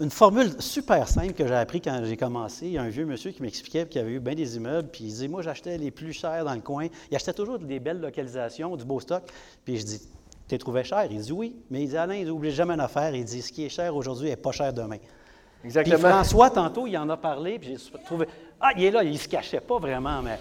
une 0.00 0.10
formule 0.10 0.60
super 0.60 1.08
simple 1.08 1.32
que 1.32 1.46
j'ai 1.46 1.54
appris 1.54 1.80
quand 1.80 2.00
j'ai 2.04 2.16
commencé. 2.16 2.66
Il 2.66 2.72
y 2.72 2.78
a 2.78 2.82
un 2.82 2.88
vieux 2.88 3.06
monsieur 3.06 3.30
qui 3.30 3.42
m'expliquait 3.42 3.86
qu'il 3.86 4.00
avait 4.00 4.12
eu 4.12 4.20
bien 4.20 4.34
des 4.34 4.56
immeubles, 4.56 4.88
puis 4.90 5.04
il 5.04 5.08
disait 5.08 5.28
Moi, 5.28 5.42
j'achetais 5.42 5.78
les 5.78 5.90
plus 5.90 6.12
chers 6.12 6.44
dans 6.44 6.54
le 6.54 6.60
coin. 6.60 6.88
Il 7.10 7.16
achetait 7.16 7.32
toujours 7.32 7.58
des 7.58 7.80
belles 7.80 8.00
localisations, 8.00 8.76
du 8.76 8.84
beau 8.84 9.00
stock. 9.00 9.22
Puis 9.64 9.78
je 9.78 9.84
dis 9.84 9.98
Tu 10.00 10.54
les 10.54 10.58
trouvais 10.58 10.84
cher 10.84 11.06
Il 11.10 11.20
dit 11.20 11.32
Oui. 11.32 11.56
Mais 11.70 11.82
il 11.82 11.88
dit 11.88 11.96
Alain, 11.96 12.16
il 12.16 12.26
n'oublie 12.26 12.50
jamais 12.50 12.74
une 12.74 12.80
affaire. 12.80 13.14
Il 13.14 13.24
dit 13.24 13.40
Ce 13.40 13.52
qui 13.52 13.64
est 13.64 13.68
cher 13.68 13.94
aujourd'hui 13.94 14.30
n'est 14.30 14.36
pas 14.36 14.52
cher 14.52 14.72
demain. 14.72 14.98
Exactement. 15.64 15.96
Puis 15.96 16.06
François, 16.06 16.50
tantôt, 16.50 16.86
il 16.86 16.96
en 16.98 17.08
a 17.08 17.16
parlé, 17.16 17.58
puis 17.58 17.76
j'ai 17.76 17.98
trouvé 18.04 18.26
Ah, 18.60 18.70
il 18.76 18.84
est 18.84 18.90
là, 18.90 19.02
il 19.04 19.12
ne 19.12 19.16
se 19.16 19.28
cachait 19.28 19.60
pas 19.60 19.78
vraiment, 19.78 20.22
mais. 20.22 20.38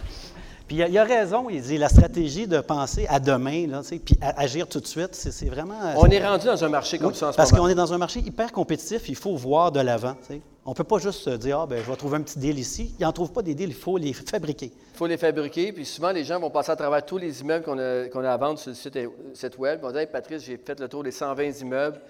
Puis 0.68 0.76
il 0.76 0.98
a, 0.98 1.02
a, 1.02 1.06
raison, 1.06 1.50
il 1.50 1.62
dit 1.62 1.78
la 1.78 1.88
stratégie 1.88 2.46
de 2.46 2.60
penser 2.60 3.08
à 3.08 3.22
demain, 3.22 3.68
là, 3.68 3.82
puis 3.88 4.18
agir 4.22 4.68
tout 4.68 4.82
de 4.82 4.86
suite, 4.86 5.16
c'est 5.16 5.48
vraiment. 5.48 5.80
On 5.96 6.08
est 6.08 6.26
rendu 6.26 6.46
dans 6.46 6.62
un 6.62 6.68
marché 6.70 6.98
comme 6.98 7.14
ça 7.14 7.30
en 7.30 7.32
ce 7.32 7.38
Parce 7.38 7.52
qu'on 7.52 7.70
est 7.70 7.76
dans 7.76 7.94
un 7.94 7.98
marché 7.98 8.20
hyper 8.20 8.52
compétitif, 8.52 9.08
il 9.08 9.16
faut 9.16 9.36
voir 9.36 9.72
de 9.72 9.80
l'avant. 9.80 10.16
On 10.66 10.72
ne 10.72 10.76
peut 10.76 10.84
pas 10.84 10.98
juste 10.98 11.22
se 11.22 11.30
dire, 11.30 11.62
ah, 11.62 11.66
ben, 11.66 11.82
je 11.82 11.90
vais 11.90 11.96
trouver 11.96 12.18
un 12.18 12.22
petit 12.22 12.38
deal 12.38 12.60
ici. 12.60 12.94
Ils 13.00 13.04
n'en 13.04 13.14
trouvent 13.14 13.32
pas 13.32 13.42
des 13.42 13.56
deals, 13.56 13.70
il 13.70 13.74
faut 13.74 13.98
les 13.98 14.12
fabriquer. 14.12 14.74
Il 14.94 14.98
faut 14.98 15.08
les 15.08 15.16
fabriquer, 15.16 15.72
puis 15.72 15.86
souvent 15.86 16.12
les 16.12 16.26
gens 16.26 16.38
vont 16.42 16.50
passer 16.50 16.72
à 16.72 16.76
travers 16.76 17.06
tous 17.06 17.18
les 17.18 17.40
immeubles 17.40 17.64
qu'on 17.64 17.80
a, 18.26 18.34
à 18.34 18.38
vendre 18.38 18.60
sur 18.60 18.72
le 18.72 18.76
site, 18.76 19.58
web. 19.58 19.80
Ils 19.80 19.82
vont 19.82 19.92
dire, 19.92 20.02
hey, 20.02 20.08
Patrice, 20.08 20.44
j'ai 20.44 20.58
fait 20.58 20.78
le 20.78 20.90
tour 20.90 21.02
des 21.02 21.12
120 21.12 21.62
immeubles, 21.62 22.02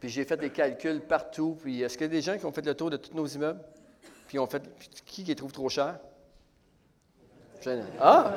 puis 0.00 0.08
j'ai 0.08 0.24
fait 0.24 0.36
des 0.36 0.50
calculs 0.50 1.00
partout. 1.02 1.56
Puis 1.62 1.82
est-ce 1.82 1.96
qu'il 1.96 2.08
y 2.08 2.10
a 2.10 2.12
des 2.12 2.22
gens 2.22 2.36
qui 2.36 2.44
ont 2.44 2.52
fait 2.52 2.66
le 2.66 2.74
tour 2.74 2.90
de 2.90 2.96
tous 2.96 3.14
nos 3.14 3.26
immeubles? 3.26 3.60
Puis 4.26 4.40
ont 4.40 4.48
fait. 4.48 4.62
Qui 5.06 5.22
les 5.22 5.36
trouve 5.36 5.52
trop 5.52 5.68
Ah! 8.00 8.32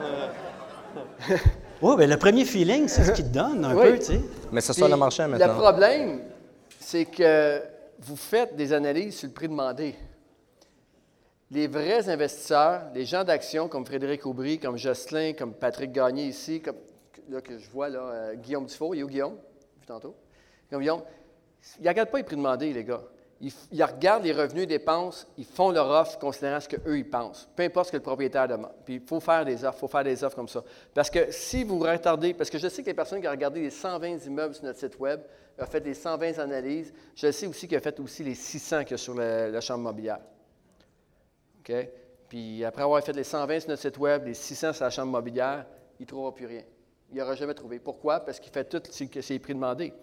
oui, 1.82 1.96
bien, 1.98 2.08
le 2.08 2.18
premier 2.18 2.46
feeling, 2.46 2.88
c'est 2.88 3.04
ce 3.04 3.12
qui 3.12 3.24
te 3.24 3.34
donne 3.34 3.66
un 3.66 3.76
peu, 3.76 3.98
tu 3.98 4.06
sais. 4.06 4.22
Mais 4.52 4.62
c'est 4.62 4.74
ça 4.74 4.88
le 4.88 4.96
marché 4.96 5.26
maintenant. 5.28 5.48
Le 5.48 5.54
problème, 5.54 6.22
c'est 6.80 7.06
que 7.06 7.62
vous 8.00 8.16
faites 8.16 8.56
des 8.56 8.74
analyses 8.74 9.18
sur 9.18 9.28
le 9.28 9.34
prix 9.34 9.48
demandé. 9.48 9.96
Les 11.52 11.68
vrais 11.68 12.10
investisseurs, 12.10 12.84
les 12.94 13.06
gens 13.06 13.24
d'action 13.24 13.68
comme 13.68 13.86
Frédéric 13.86 14.26
Aubry, 14.26 14.60
comme 14.60 14.78
Jocelyn, 14.78 15.34
comme 15.34 15.54
Patrick 15.54 15.92
Gagné 15.92 16.26
ici, 16.26 16.62
comme 16.62 16.76
là, 17.30 17.42
que 17.42 17.58
je 17.58 17.70
vois 17.70 17.90
là, 17.90 18.00
euh, 18.00 18.36
Guillaume 18.36 18.66
Dufault, 18.66 18.94
il 18.94 19.00
est 19.00 19.04
où 19.04 19.08
Guillaume? 19.08 19.36
Vu 19.80 19.86
tantôt. 19.86 20.16
Guillaume, 20.72 21.02
ils 21.80 21.84
ne 21.84 21.90
regardent 21.90 22.10
pas 22.10 22.18
les 22.18 22.24
prix 22.24 22.36
demandés, 22.36 22.74
les 22.74 22.84
gars. 22.84 23.02
Ils, 23.42 23.84
regardent 23.84 24.24
les 24.24 24.32
revenus 24.32 24.64
et 24.64 24.68
dépenses, 24.68 25.28
ils 25.38 25.46
font 25.46 25.70
leur 25.70 25.90
offre 25.90 26.18
considérant 26.18 26.60
ce 26.62 26.70
qu'eux, 26.70 26.98
ils 26.98 27.10
pensent. 27.10 27.50
Peu 27.56 27.64
importe 27.64 27.88
ce 27.88 27.92
que 27.92 27.98
le 27.98 28.04
propriétaire 28.04 28.48
demande. 28.48 28.72
Puis 28.86 28.96
il 28.96 29.02
faut 29.02 29.20
faire 29.20 29.44
des 29.44 29.66
offres, 29.66 29.78
il 29.78 29.80
faut 29.82 29.88
faire 29.90 30.04
des 30.06 30.24
offres 30.24 30.36
comme 30.36 30.48
ça. 30.48 30.64
Parce 30.94 31.10
que 31.10 31.32
si 31.32 31.66
vous 31.66 31.80
retardez, 31.80 32.34
parce 32.34 32.50
que 32.50 32.58
je 32.58 32.70
sais 32.70 32.82
que 32.82 32.88
les 32.88 32.94
personnes 32.94 33.20
qui 33.20 33.28
ont 33.28 33.32
regardé 33.32 33.60
les 33.60 33.70
120 33.70 34.26
immeubles 34.26 34.56
sur 34.56 34.64
notre 34.64 34.80
site 34.80 34.98
Web, 35.00 35.22
ont 35.60 35.66
fait 35.66 35.86
les 35.86 35.94
120 35.94 36.40
analyses, 36.40 36.94
je 37.16 37.32
sais 37.32 37.48
aussi 37.48 37.68
qu'ils 37.68 37.78
ont 37.78 37.82
fait 37.82 38.00
aussi 38.00 38.24
les 38.24 38.36
600 38.36 38.84
qu'il 38.84 38.92
y 38.92 38.94
a 38.94 38.98
sur 38.98 39.16
la, 39.16 39.62
chambre 39.62 39.84
mobilière. 39.84 40.20
OK? 41.60 41.74
Puis 42.30 42.64
après 42.64 42.84
avoir 42.84 43.04
fait 43.04 43.14
les 43.14 43.24
120 43.24 43.60
sur 43.60 43.70
notre 43.70 43.82
site 43.82 43.98
Web, 43.98 44.26
les 44.26 44.34
600 44.34 44.74
sur 44.74 44.86
la 44.86 44.90
chambre 44.90 45.12
mobilière, 45.12 45.66
il 46.00 46.04
ne 46.04 46.08
trouvera 46.08 46.34
plus 46.34 46.46
rien. 46.46 46.64
Il 47.12 47.18
n'aura 47.18 47.36
jamais 47.36 47.54
trouvé. 47.54 47.80
Pourquoi? 47.80 48.20
Parce 48.22 48.40
qu'il 48.40 48.52
fait 48.52 48.64
tout 48.64 48.82
ce 48.90 49.04
que 49.04 49.22
c'est 49.22 49.40
prix 49.40 49.54
demandé. 49.54 49.94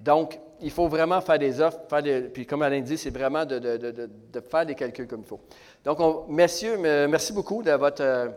Donc, 0.00 0.38
il 0.60 0.70
faut 0.70 0.88
vraiment 0.88 1.20
faire 1.20 1.38
des 1.38 1.60
offres, 1.60 1.80
faire 1.88 2.02
puis 2.32 2.46
comme 2.46 2.62
Alain 2.62 2.80
dit, 2.80 2.98
c'est 2.98 3.10
vraiment 3.10 3.44
de, 3.44 3.60
faire 4.48 4.66
des 4.66 4.74
calculs 4.74 5.06
comme 5.06 5.20
il 5.20 5.26
faut. 5.26 5.40
Donc, 5.84 6.28
messieurs, 6.28 6.76
merci 7.08 7.32
beaucoup 7.32 7.62
de 7.62 7.72
votre 7.72 8.02
euh, 8.02 8.28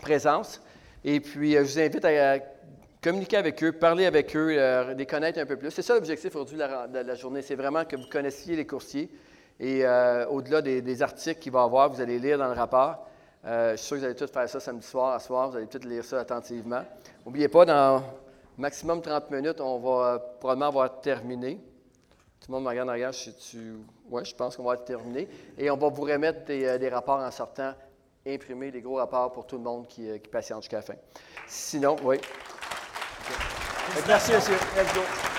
présence. 0.00 0.60
Et 1.04 1.20
puis, 1.20 1.56
euh, 1.56 1.64
je 1.64 1.72
vous 1.72 1.78
invite 1.80 2.04
à, 2.04 2.38
communiquer 3.02 3.36
avec 3.36 3.62
eux, 3.62 3.72
parler 3.72 4.06
avec 4.06 4.34
eux, 4.34 4.56
euh, 4.58 4.94
les 4.94 5.06
connaître 5.06 5.38
un 5.38 5.46
peu 5.46 5.56
plus. 5.56 5.70
C'est 5.70 5.82
ça 5.82 5.94
l'objectif 5.94 6.34
aujourd'hui 6.34 6.56
de 6.56 6.98
la, 6.98 7.14
journée, 7.14 7.42
c'est 7.42 7.54
vraiment 7.54 7.84
que 7.84 7.96
vous 7.96 8.08
connaissiez 8.10 8.56
les 8.56 8.66
courtiers. 8.66 9.10
Et 9.60 9.84
au-delà 10.30 10.62
des, 10.62 11.02
articles 11.02 11.38
qu'il 11.38 11.52
va 11.52 11.60
y 11.60 11.64
avoir, 11.64 11.90
vous 11.90 12.00
allez 12.00 12.18
lire 12.18 12.38
dans 12.38 12.48
le 12.48 12.54
rapport. 12.54 13.06
je 13.44 13.76
suis 13.76 13.86
sûr 13.86 13.96
que 13.96 14.00
vous 14.00 14.06
allez 14.06 14.14
tous 14.16 14.30
faire 14.32 14.48
ça 14.48 14.58
samedi 14.58 14.86
soir, 14.86 15.12
à 15.12 15.20
soir, 15.20 15.50
vous 15.50 15.56
allez 15.58 15.66
tous 15.66 15.86
lire 15.86 16.02
ça 16.02 16.18
attentivement. 16.18 16.82
N'oubliez 17.24 17.48
pas, 17.48 17.64
dans 17.64 18.02
maximum 18.58 19.00
30 19.00 19.30
minutes, 19.30 19.60
on 19.60 19.78
va 19.78 20.18
probablement 20.40 20.68
avoir 20.68 21.00
terminé. 21.00 21.60
Tout 22.40 22.50
le 22.50 22.54
monde 22.54 22.64
me 22.64 22.68
regarde 22.68 22.88
en 22.88 22.92
arrière, 22.92 23.12
je, 23.12 23.30
tu... 23.30 23.74
ouais, 24.10 24.24
je 24.24 24.34
pense 24.34 24.56
qu'on 24.56 24.64
va 24.64 24.74
être 24.74 24.84
terminé. 24.84 25.28
Et 25.56 25.70
on 25.70 25.76
va 25.76 25.88
vous 25.88 26.02
remettre 26.02 26.44
des, 26.44 26.64
euh, 26.64 26.90
rapports 26.90 27.20
en 27.20 27.30
sortant, 27.30 27.72
imprimer 28.26 28.70
des 28.70 28.82
gros 28.82 28.96
rapports 28.96 29.32
pour 29.32 29.46
tout 29.46 29.56
le 29.56 29.62
monde 29.62 29.86
qui, 29.86 30.08
euh, 30.08 30.18
qui 30.18 30.28
patiente 30.28 30.62
jusqu'à 30.62 30.76
la 30.76 30.82
fin. 30.82 30.94
Sinon, 31.46 31.96
oui. 32.04 32.18
Merci, 34.06 34.32
monsieur. 34.32 34.58
Let's 34.76 34.94
go. 34.94 35.33